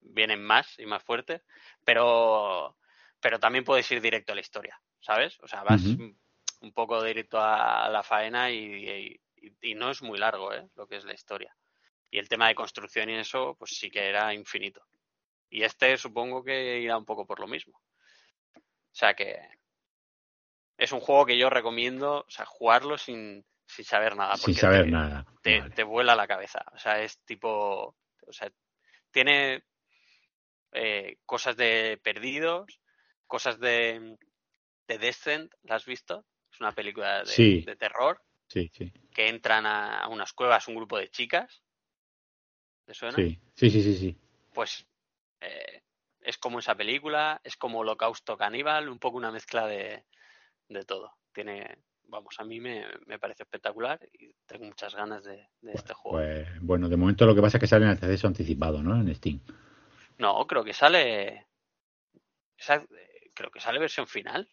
[0.00, 1.42] vienen más y más fuertes,
[1.84, 2.76] pero,
[3.20, 5.38] pero también puedes ir directo a la historia, ¿sabes?
[5.40, 9.20] O sea, vas un poco directo a, la faena y,
[9.62, 10.68] y, no es muy largo, ¿eh?
[10.74, 11.54] Lo que es la historia.
[12.10, 14.82] Y el tema de construcción y eso, pues sí que era infinito.
[15.50, 17.78] Y este supongo que irá un poco por lo mismo.
[18.56, 19.38] O sea que,
[20.76, 24.36] es un juego que yo recomiendo, o sea, jugarlo sin, sin saber nada.
[24.36, 25.26] Sin saber nada.
[25.42, 26.64] Te, vuela la cabeza.
[26.72, 27.96] O sea, es tipo.
[28.26, 28.50] O sea,
[29.10, 29.64] tiene
[30.72, 32.80] eh, cosas de perdidos,
[33.26, 34.16] cosas de,
[34.88, 36.24] de Descent, ¿la has visto?
[36.52, 38.22] Es una película de, terror.
[38.48, 38.92] Sí, sí.
[39.12, 41.62] Que entran a, unas cuevas un grupo de chicas.
[42.84, 43.16] ¿Te suena?
[43.16, 44.16] Sí, sí, sí, sí.
[44.52, 44.86] Pues
[45.40, 45.82] eh,
[46.20, 50.04] es como esa película, es como Holocausto Caníbal, un poco una mezcla de,
[50.68, 51.12] de todo.
[51.32, 55.94] Tiene, vamos, a mí me, me, parece espectacular y tengo muchas ganas de, de este
[55.94, 56.18] juego.
[56.18, 59.00] Pues, bueno, de momento lo que pasa es que sale en acceso anticipado, ¿no?
[59.00, 59.40] En Steam.
[60.18, 61.46] No, creo que sale.
[62.56, 62.84] Esa,
[63.34, 64.48] creo que sale versión final.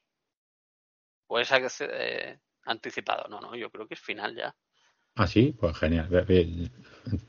[1.27, 1.49] ¿O es
[1.81, 3.29] eh, anticipado?
[3.29, 4.53] No, no, yo creo que es final ya.
[5.15, 6.09] Ah, sí, pues genial.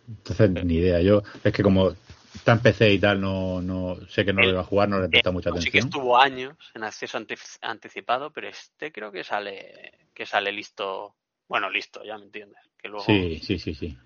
[0.08, 1.00] Entonces, ni idea.
[1.00, 1.94] Yo, es que como
[2.34, 5.00] está en PC y tal, no, no sé que no lo iba a jugar, no
[5.00, 5.72] le presta mucha atención.
[5.72, 7.18] Sí que estuvo años en acceso
[7.60, 11.14] anticipado, pero este creo que sale que sale listo.
[11.48, 12.60] Bueno, listo, ya me entiendes.
[12.78, 13.96] Que luego sí, sí, sí, sí.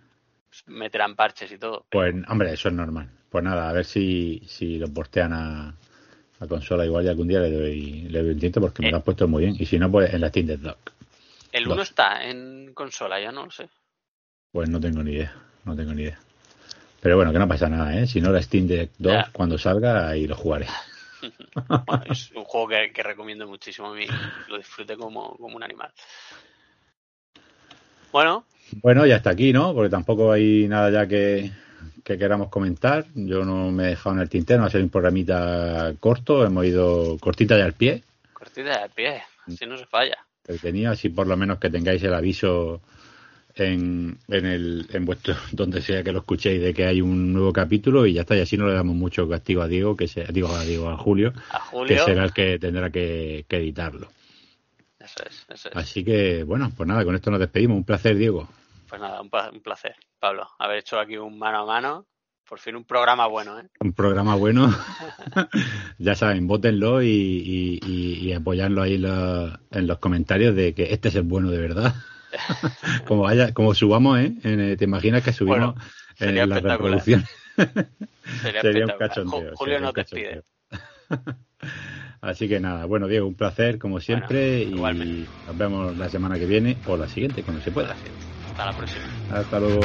[0.67, 1.87] Meterán parches y todo.
[1.91, 3.11] Pues, hombre, eso es normal.
[3.29, 5.77] Pues nada, a ver si, si lo portean a,
[6.41, 8.97] a consola igual y algún día le doy, le doy un tiento porque me lo
[8.97, 9.57] han puesto muy bien.
[9.59, 10.93] Y si no, pues en la Steam Deck.
[11.53, 13.69] El 1 está en consola, ya no lo sé.
[14.51, 16.19] Pues no tengo ni idea, no tengo ni idea.
[17.01, 18.07] Pero bueno, que no pasa nada, ¿eh?
[18.07, 19.31] Si no, la Steam Deck 2, ya.
[19.33, 20.67] cuando salga, ahí lo jugaré.
[21.87, 24.07] bueno, es un juego que, que, recomiendo muchísimo a mí.
[24.49, 25.93] Lo disfruté como, como un animal.
[28.13, 28.45] Bueno.
[28.83, 29.75] Bueno, ya está aquí, ¿no?
[29.75, 31.53] Porque tampoco hay nada ya que,
[32.03, 33.05] que queramos comentar.
[33.15, 37.19] Yo no me he dejado en el tintero, ha sido un programita corto, hemos ido
[37.19, 38.05] cortita y al pie.
[38.33, 40.17] Cortita y al pie, si no se falla.
[40.45, 42.81] Que tenía, así por lo menos que tengáis el aviso
[43.57, 47.53] en, en, el, en vuestro, donde sea que lo escuchéis, de que hay un nuevo
[47.53, 50.25] capítulo y ya está, y así no le damos mucho castigo a Diego, que se,
[50.33, 51.97] digo a Diego, a Julio, a Julio.
[51.97, 54.09] que será el que tendrá que, que editarlo.
[54.99, 55.77] Eso es, eso es.
[55.77, 57.77] Así que, bueno, pues nada, con esto nos despedimos.
[57.77, 58.49] Un placer, Diego.
[58.89, 62.07] Pues nada, un, un placer, Pablo, haber hecho aquí un mano a mano.
[62.49, 63.69] Por fin un programa bueno, ¿eh?
[63.81, 64.73] Un programa bueno.
[65.99, 70.93] ya saben, votenlo y, y, y, y apoyarlo ahí lo, en los comentarios de que
[70.93, 71.95] este es el bueno de verdad.
[73.07, 74.33] como vaya, como subamos, ¿eh?
[74.43, 75.75] En, ¿Te imaginas que subimos bueno,
[76.19, 77.25] en la reproducción?
[78.43, 79.57] sería, sería un cachondeo.
[79.57, 80.43] Julio no te pide.
[82.21, 85.15] Así que nada, bueno Diego, un placer como siempre Bueno, igualmente.
[85.15, 87.95] y nos vemos la semana que viene o la siguiente cuando se pueda.
[88.51, 89.05] Hasta la próxima.
[89.31, 89.81] Hasta luego.